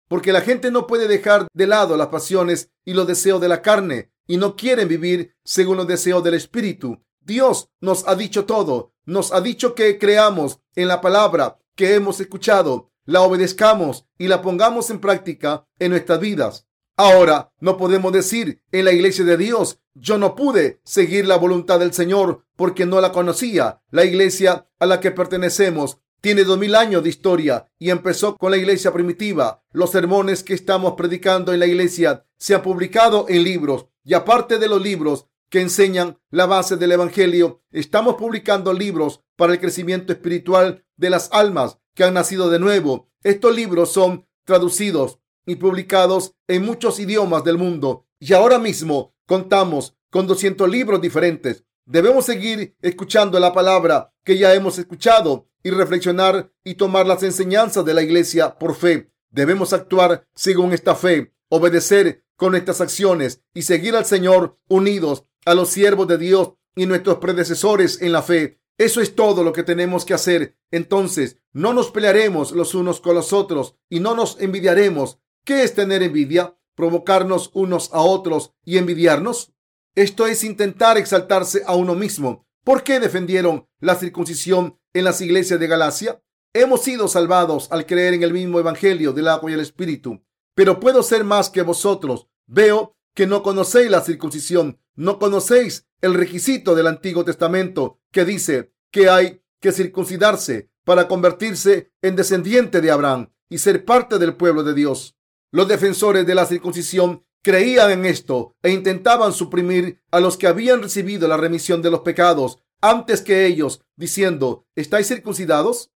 porque 0.10 0.34
la 0.34 0.42
gente 0.42 0.72
no 0.72 0.88
puede 0.88 1.08
dejar 1.08 1.48
de 1.54 1.68
lado 1.68 1.96
las 1.96 2.08
pasiones 2.08 2.72
y 2.84 2.94
los 2.94 3.08
deseos 3.08 3.40
de 3.40 3.48
la 3.48 3.62
carne 3.62 4.12
y 4.28 4.36
no 4.38 4.58
quieren 4.58 4.90
vivir 4.90 5.36
según 5.46 5.78
los 5.78 5.88
deseos 5.88 6.24
del 6.24 6.34
espíritu. 6.34 7.02
Dios 7.22 7.70
nos 7.80 8.06
ha 8.08 8.16
dicho 8.16 8.46
todo, 8.46 8.92
nos 9.06 9.32
ha 9.32 9.40
dicho 9.40 9.76
que 9.76 9.98
creamos 9.98 10.60
en 10.76 10.88
la 10.88 11.00
palabra 11.00 11.60
que 11.76 11.94
hemos 11.94 12.20
escuchado, 12.20 12.92
la 13.06 13.22
obedezcamos 13.22 14.08
y 14.18 14.28
la 14.28 14.42
pongamos 14.42 14.90
en 14.90 15.00
práctica 15.00 15.68
en 15.78 15.92
nuestras 15.92 16.20
vidas. 16.20 16.68
Ahora 16.98 17.54
no 17.60 17.78
podemos 17.78 18.12
decir 18.12 18.62
en 18.72 18.86
la 18.86 18.92
iglesia 18.92 19.24
de 19.24 19.38
Dios, 19.38 19.80
yo 19.94 20.18
no 20.18 20.36
pude 20.36 20.82
seguir 20.84 21.28
la 21.28 21.38
voluntad 21.38 21.80
del 21.80 21.94
Señor 21.94 22.46
porque 22.56 22.86
no 22.86 23.00
la 23.00 23.12
conocía. 23.12 23.82
La 23.92 24.06
iglesia 24.06 24.68
a 24.80 24.86
la 24.86 25.00
que 25.00 25.12
pertenecemos 25.12 26.00
tiene 26.22 26.44
dos 26.44 26.58
mil 26.58 26.76
años 26.76 27.04
de 27.04 27.10
historia 27.10 27.68
y 27.78 27.90
empezó 27.90 28.36
con 28.38 28.52
la 28.52 28.58
iglesia 28.58 28.92
primitiva. 28.92 29.64
Los 29.72 29.92
sermones 29.92 30.44
que 30.44 30.54
estamos 30.54 30.94
predicando 30.94 31.54
en 31.54 31.60
la 31.60 31.68
iglesia 31.68 32.26
se 32.38 32.56
han 32.56 32.62
publicado 32.62 33.26
en 33.30 33.44
libros 33.44 33.88
y 34.04 34.14
aparte 34.14 34.58
de 34.58 34.68
los 34.68 34.82
libros 34.82 35.28
que 35.50 35.62
enseñan 35.62 36.20
la 36.30 36.46
base 36.46 36.78
del 36.78 36.92
Evangelio, 36.92 37.64
estamos 37.72 38.16
publicando 38.16 38.72
libros 38.74 39.24
para 39.36 39.54
el 39.54 39.60
crecimiento 39.60 40.14
espiritual 40.14 40.86
de 40.96 41.10
las 41.10 41.30
almas 41.32 41.80
que 41.96 42.04
han 42.04 42.14
nacido 42.14 42.50
de 42.50 42.60
nuevo. 42.60 43.10
Estos 43.24 43.56
libros 43.56 43.92
son 43.92 44.28
traducidos 44.46 45.20
y 45.46 45.56
publicados 45.56 46.36
en 46.48 46.64
muchos 46.64 47.00
idiomas 47.00 47.44
del 47.44 47.58
mundo 47.58 48.06
y 48.20 48.34
ahora 48.34 48.60
mismo 48.60 49.16
contamos 49.26 49.96
con 50.12 50.28
200 50.28 50.70
libros 50.70 51.02
diferentes. 51.02 51.66
Debemos 51.86 52.26
seguir 52.26 52.76
escuchando 52.82 53.40
la 53.40 53.52
palabra 53.52 54.14
que 54.24 54.38
ya 54.38 54.54
hemos 54.54 54.78
escuchado 54.78 55.49
y 55.64 55.70
reflexionar 55.72 56.52
y 56.64 56.76
tomar 56.76 57.06
las 57.06 57.24
enseñanzas 57.24 57.86
de 57.86 57.94
la 57.94 58.02
iglesia 58.02 58.58
por 58.58 58.76
fe. 58.76 59.12
Debemos 59.30 59.74
actuar 59.74 60.28
según 60.34 60.74
esta 60.74 60.96
fe, 60.96 61.34
obedecer 61.50 62.24
con 62.36 62.52
nuestras 62.52 62.82
acciones 62.82 63.42
y 63.54 63.64
seguir 63.64 63.96
al 63.96 64.06
Señor 64.06 64.58
unidos 64.68 65.26
a 65.46 65.54
los 65.54 65.70
siervos 65.70 66.08
de 66.08 66.18
Dios 66.18 66.54
y 66.76 66.86
nuestros 66.86 67.18
predecesores 67.18 68.02
en 68.02 68.12
la 68.12 68.22
fe. 68.22 68.62
Eso 68.78 69.02
es 69.02 69.14
todo 69.14 69.44
lo 69.44 69.52
que 69.52 69.64
tenemos 69.64 70.06
que 70.06 70.14
hacer. 70.14 70.58
Entonces, 70.72 71.38
no 71.52 71.74
nos 71.74 71.92
pelearemos 71.92 72.54
los 72.54 72.74
unos 72.76 73.02
con 73.02 73.14
los 73.14 73.34
otros 73.34 73.76
y 73.90 74.00
no 74.00 74.16
nos 74.16 74.40
envidiaremos. 74.40 75.20
¿Qué 75.44 75.64
es 75.64 75.74
tener 75.74 76.02
envidia? 76.02 76.56
¿Provocarnos 76.76 77.52
unos 77.54 77.92
a 77.94 78.00
otros 78.00 78.54
y 78.64 78.78
envidiarnos? 78.78 79.52
Esto 79.96 80.28
es 80.28 80.46
intentar 80.46 80.98
exaltarse 80.98 81.64
a 81.66 81.76
uno 81.76 81.94
mismo. 81.94 82.48
¿Por 82.64 82.84
qué 82.84 83.00
defendieron 83.00 83.68
la 83.80 83.96
circuncisión 83.96 84.80
en 84.94 85.04
las 85.06 85.22
iglesias 85.22 85.60
de 85.60 85.68
Galacia? 85.68 86.22
Hemos 86.54 86.84
sido 86.84 87.08
salvados 87.08 87.72
al 87.72 87.86
creer 87.86 88.14
en 88.16 88.24
el 88.24 88.34
mismo 88.34 88.60
evangelio 88.60 89.14
del 89.14 89.28
agua 89.28 89.52
y 89.52 89.54
el 89.54 89.60
espíritu. 89.60 90.24
Pero 90.56 90.80
puedo 90.80 91.04
ser 91.04 91.24
más 91.24 91.50
que 91.50 91.62
vosotros. 91.62 92.28
Veo 92.48 92.98
que 93.14 93.28
no 93.28 93.44
conocéis 93.44 93.90
la 93.90 94.02
circuncisión, 94.02 94.80
no 94.96 95.20
conocéis 95.20 95.88
el 96.02 96.14
requisito 96.14 96.76
del 96.76 96.88
Antiguo 96.88 97.24
Testamento 97.24 98.00
que 98.12 98.26
dice 98.26 98.74
que 98.92 99.10
hay 99.10 99.42
que 99.60 99.72
circuncidarse 99.72 100.70
para 100.84 101.08
convertirse 101.08 101.92
en 102.02 102.16
descendiente 102.16 102.82
de 102.82 102.92
Abraham 102.92 103.32
y 103.50 103.60
ser 103.60 103.86
parte 103.86 104.18
del 104.18 104.36
pueblo 104.36 104.64
de 104.64 104.74
Dios. 104.74 105.16
Los 105.52 105.68
defensores 105.68 106.26
de 106.26 106.36
la 106.36 106.46
circuncisión 106.46 107.26
creían 107.42 107.92
en 107.92 108.06
esto 108.06 108.56
e 108.62 108.72
intentaban 108.72 109.34
suprimir 109.34 110.02
a 110.12 110.20
los 110.20 110.38
que 110.38 110.48
habían 110.48 110.82
recibido 110.82 111.28
la 111.28 111.38
remisión 111.38 111.82
de 111.82 111.92
los 111.92 112.02
pecados 112.02 112.60
antes 112.82 113.22
que 113.22 113.46
ellos, 113.46 113.82
diciendo, 113.96 114.66
¿estáis 114.76 115.08
circuncidados? 115.08 115.92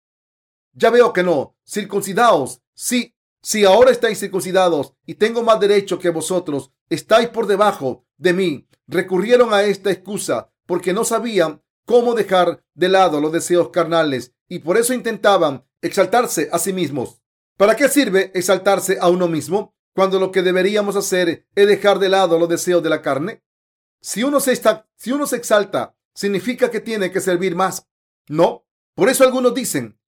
Ya 0.73 0.91
veo 0.91 1.13
que 1.13 1.23
no. 1.23 1.57
Circuncidaos. 1.65 2.61
Sí, 2.75 3.15
si 3.41 3.65
ahora 3.65 3.91
estáis 3.91 4.19
circuncidados 4.19 4.95
y 5.07 5.15
tengo 5.15 5.43
más 5.43 5.61
derecho 5.61 5.99
que 5.99 6.11
vosotros, 6.11 6.71
estáis 6.89 7.29
por 7.29 7.47
debajo 7.47 8.05
de 8.17 8.33
mí. 8.33 8.69
Recurrieron 8.89 9.55
a 9.55 9.63
esta 9.63 9.91
excusa 9.91 10.51
porque 10.67 10.93
no 10.93 11.05
sabían 11.05 11.63
cómo 11.87 12.15
dejar 12.15 12.65
de 12.75 12.89
lado 12.89 13.21
los 13.21 13.33
deseos 13.33 13.71
carnales 13.71 14.33
y 14.49 14.61
por 14.61 14.77
eso 14.77 14.95
intentaban 14.95 15.65
exaltarse 15.81 16.49
a 16.53 16.59
sí 16.59 16.73
mismos. 16.73 17.23
¿Para 17.57 17.77
qué 17.77 17.89
sirve 17.89 18.31
exaltarse 18.35 18.99
a 19.01 19.09
uno 19.09 19.29
mismo? 19.29 19.75
Cuando 19.95 20.19
lo 20.19 20.31
que 20.31 20.43
deberíamos 20.43 20.97
hacer 20.97 21.47
es 21.55 21.67
dejar 21.67 21.99
de 21.99 22.09
lado 22.09 22.39
los 22.39 22.49
deseos 22.49 22.83
de 22.83 22.91
la 22.91 23.03
carne? 23.03 23.43
Si 24.01 24.23
uno 24.23 24.41
se, 24.41 24.53
está, 24.53 24.89
si 24.97 25.13
uno 25.13 25.27
se 25.27 25.37
exalta, 25.37 25.97
significa 26.15 26.71
que 26.71 26.81
tiene 26.81 27.11
que 27.11 27.21
servir 27.21 27.55
más. 27.55 27.87
No. 28.29 28.67
Por 28.95 29.09
eso 29.09 29.25
algunos 29.25 29.55
dicen, 29.55 29.99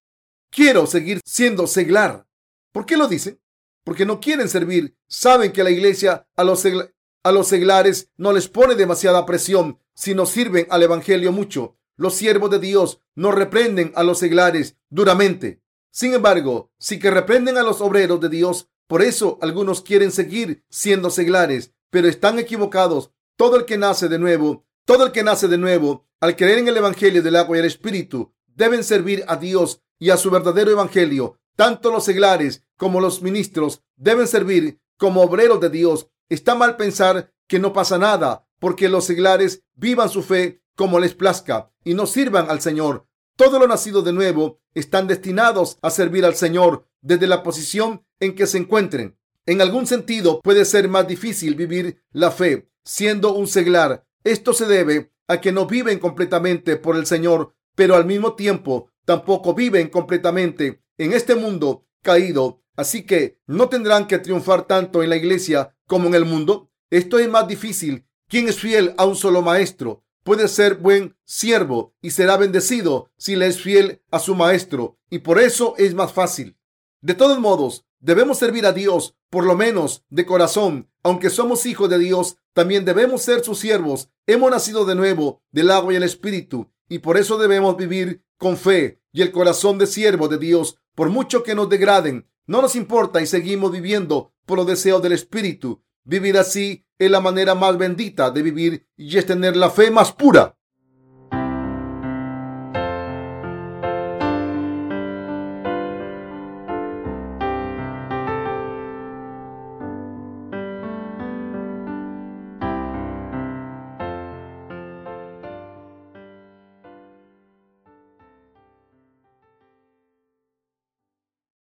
quiero 0.49 0.85
seguir 0.85 1.21
siendo 1.25 1.67
seglar. 1.67 2.27
¿Por 2.71 2.85
qué 2.85 2.97
lo 2.97 3.07
dicen? 3.07 3.41
Porque 3.83 4.05
no 4.05 4.19
quieren 4.19 4.49
servir. 4.49 4.97
Saben 5.07 5.51
que 5.51 5.63
la 5.63 5.71
iglesia 5.71 6.27
a 6.35 6.43
los, 6.43 6.63
a 7.23 7.31
los 7.31 7.47
seglares 7.47 8.11
no 8.17 8.33
les 8.33 8.47
pone 8.47 8.75
demasiada 8.75 9.25
presión, 9.25 9.79
sino 9.93 10.25
sirven 10.25 10.67
al 10.69 10.83
Evangelio 10.83 11.31
mucho. 11.31 11.77
Los 11.95 12.15
siervos 12.15 12.49
de 12.49 12.59
Dios 12.59 13.01
no 13.15 13.31
reprenden 13.31 13.93
a 13.95 14.03
los 14.03 14.19
seglares 14.19 14.77
duramente. 14.89 15.61
Sin 15.91 16.13
embargo, 16.13 16.71
sí 16.77 16.99
que 16.99 17.09
reprenden 17.09 17.57
a 17.57 17.63
los 17.63 17.79
obreros 17.79 18.19
de 18.19 18.27
Dios. 18.27 18.69
Por 18.87 19.01
eso 19.01 19.39
algunos 19.41 19.81
quieren 19.81 20.11
seguir 20.11 20.63
siendo 20.69 21.09
seglares, 21.09 21.73
pero 21.89 22.07
están 22.07 22.39
equivocados. 22.39 23.11
Todo 23.35 23.57
el 23.57 23.65
que 23.65 23.77
nace 23.77 24.07
de 24.07 24.19
nuevo, 24.19 24.65
todo 24.85 25.05
el 25.05 25.11
que 25.11 25.23
nace 25.23 25.47
de 25.47 25.57
nuevo, 25.57 26.07
al 26.19 26.35
creer 26.35 26.59
en 26.59 26.67
el 26.67 26.77
Evangelio 26.77 27.23
del 27.23 27.35
agua 27.35 27.57
y 27.57 27.59
el 27.59 27.65
Espíritu, 27.65 28.33
deben 28.45 28.83
servir 28.83 29.25
a 29.27 29.37
Dios 29.37 29.81
y 29.99 30.11
a 30.11 30.17
su 30.17 30.29
verdadero 30.29 30.71
Evangelio. 30.71 31.39
Tanto 31.55 31.91
los 31.91 32.05
seglares 32.05 32.63
como 32.77 33.01
los 33.01 33.21
ministros 33.21 33.81
deben 33.95 34.27
servir 34.27 34.79
como 34.97 35.21
obreros 35.21 35.59
de 35.59 35.69
Dios. 35.69 36.07
Está 36.29 36.55
mal 36.55 36.77
pensar 36.77 37.33
que 37.47 37.59
no 37.59 37.73
pasa 37.73 37.97
nada 37.97 38.47
porque 38.59 38.89
los 38.89 39.05
seglares 39.05 39.63
vivan 39.73 40.09
su 40.09 40.23
fe 40.23 40.61
como 40.75 40.99
les 40.99 41.13
plazca 41.13 41.71
y 41.83 41.93
no 41.93 42.05
sirvan 42.05 42.49
al 42.49 42.61
Señor. 42.61 43.07
Todos 43.35 43.59
los 43.59 43.67
nacidos 43.67 44.05
de 44.05 44.13
nuevo 44.13 44.61
están 44.73 45.07
destinados 45.07 45.77
a 45.81 45.89
servir 45.89 46.23
al 46.23 46.35
Señor 46.35 46.87
desde 47.01 47.27
la 47.27 47.43
posición 47.43 48.05
en 48.21 48.33
que 48.33 48.47
se 48.47 48.57
encuentren. 48.57 49.17
En 49.45 49.61
algún 49.61 49.87
sentido 49.87 50.39
puede 50.41 50.63
ser 50.63 50.87
más 50.87 51.05
difícil 51.05 51.55
vivir 51.55 52.01
la 52.11 52.31
fe 52.31 52.69
siendo 52.85 53.33
un 53.33 53.47
seglar. 53.47 54.05
Esto 54.23 54.53
se 54.53 54.65
debe 54.67 55.11
a 55.27 55.41
que 55.41 55.51
no 55.51 55.65
viven 55.65 55.99
completamente 55.99 56.77
por 56.77 56.95
el 56.95 57.05
Señor, 57.05 57.53
pero 57.75 57.95
al 57.95 58.05
mismo 58.05 58.35
tiempo 58.35 58.89
tampoco 59.03 59.53
viven 59.53 59.89
completamente 59.89 60.81
en 60.97 61.11
este 61.11 61.35
mundo 61.35 61.85
caído. 62.01 62.63
Así 62.77 63.05
que 63.05 63.41
no 63.47 63.67
tendrán 63.67 64.07
que 64.07 64.19
triunfar 64.19 64.65
tanto 64.65 65.03
en 65.03 65.09
la 65.09 65.17
iglesia 65.17 65.75
como 65.87 66.07
en 66.07 66.15
el 66.15 66.23
mundo. 66.23 66.71
Esto 66.89 67.19
es 67.19 67.27
más 67.27 67.49
difícil. 67.49 68.05
¿Quién 68.29 68.47
es 68.47 68.59
fiel 68.59 68.93
a 68.97 69.05
un 69.05 69.17
solo 69.17 69.41
maestro? 69.41 70.04
Puede 70.25 70.47
ser 70.47 70.77
buen 70.77 71.15
siervo 71.23 71.93
y 72.01 72.09
será 72.09 72.35
bendecido 72.35 73.11
si 73.15 73.35
le 73.35 73.45
es 73.45 73.61
fiel 73.61 74.01
a 74.09 74.17
su 74.17 74.33
maestro. 74.33 74.97
Y 75.11 75.19
por 75.19 75.39
eso 75.39 75.75
es 75.77 75.93
más 75.93 76.13
fácil. 76.13 76.57
De 76.99 77.13
todos 77.13 77.37
modos, 77.37 77.85
debemos 77.99 78.39
servir 78.39 78.65
a 78.65 78.71
Dios, 78.71 79.15
por 79.29 79.45
lo 79.45 79.55
menos 79.55 80.03
de 80.09 80.25
corazón. 80.25 80.89
Aunque 81.03 81.29
somos 81.29 81.67
hijos 81.67 81.91
de 81.91 81.99
Dios, 81.99 82.37
también 82.53 82.85
debemos 82.85 83.21
ser 83.21 83.43
sus 83.43 83.59
siervos. 83.59 84.09
Hemos 84.25 84.49
nacido 84.49 84.83
de 84.85 84.95
nuevo 84.95 85.43
del 85.51 85.69
agua 85.69 85.93
y 85.93 85.97
el 85.97 86.03
espíritu. 86.03 86.71
Y 86.89 86.99
por 86.99 87.17
eso 87.17 87.37
debemos 87.37 87.77
vivir 87.77 88.25
con 88.39 88.57
fe 88.57 89.03
y 89.11 89.21
el 89.21 89.31
corazón 89.31 89.77
de 89.77 89.85
siervo 89.85 90.27
de 90.27 90.39
Dios. 90.39 90.79
Por 90.95 91.11
mucho 91.11 91.43
que 91.43 91.53
nos 91.53 91.69
degraden, 91.69 92.27
no 92.47 92.63
nos 92.63 92.75
importa 92.75 93.21
y 93.21 93.27
seguimos 93.27 93.71
viviendo 93.71 94.33
por 94.47 94.57
los 94.57 94.65
deseos 94.65 95.03
del 95.03 95.11
espíritu. 95.11 95.83
Vivir 96.03 96.35
así 96.39 96.84
es 96.97 97.11
la 97.11 97.19
manera 97.19 97.55
más 97.55 97.77
bendita 97.77 98.31
de 98.31 98.41
vivir 98.41 98.87
y 98.95 99.17
es 99.17 99.25
tener 99.25 99.55
la 99.55 99.69
fe 99.69 99.91
más 99.91 100.11
pura. 100.11 100.57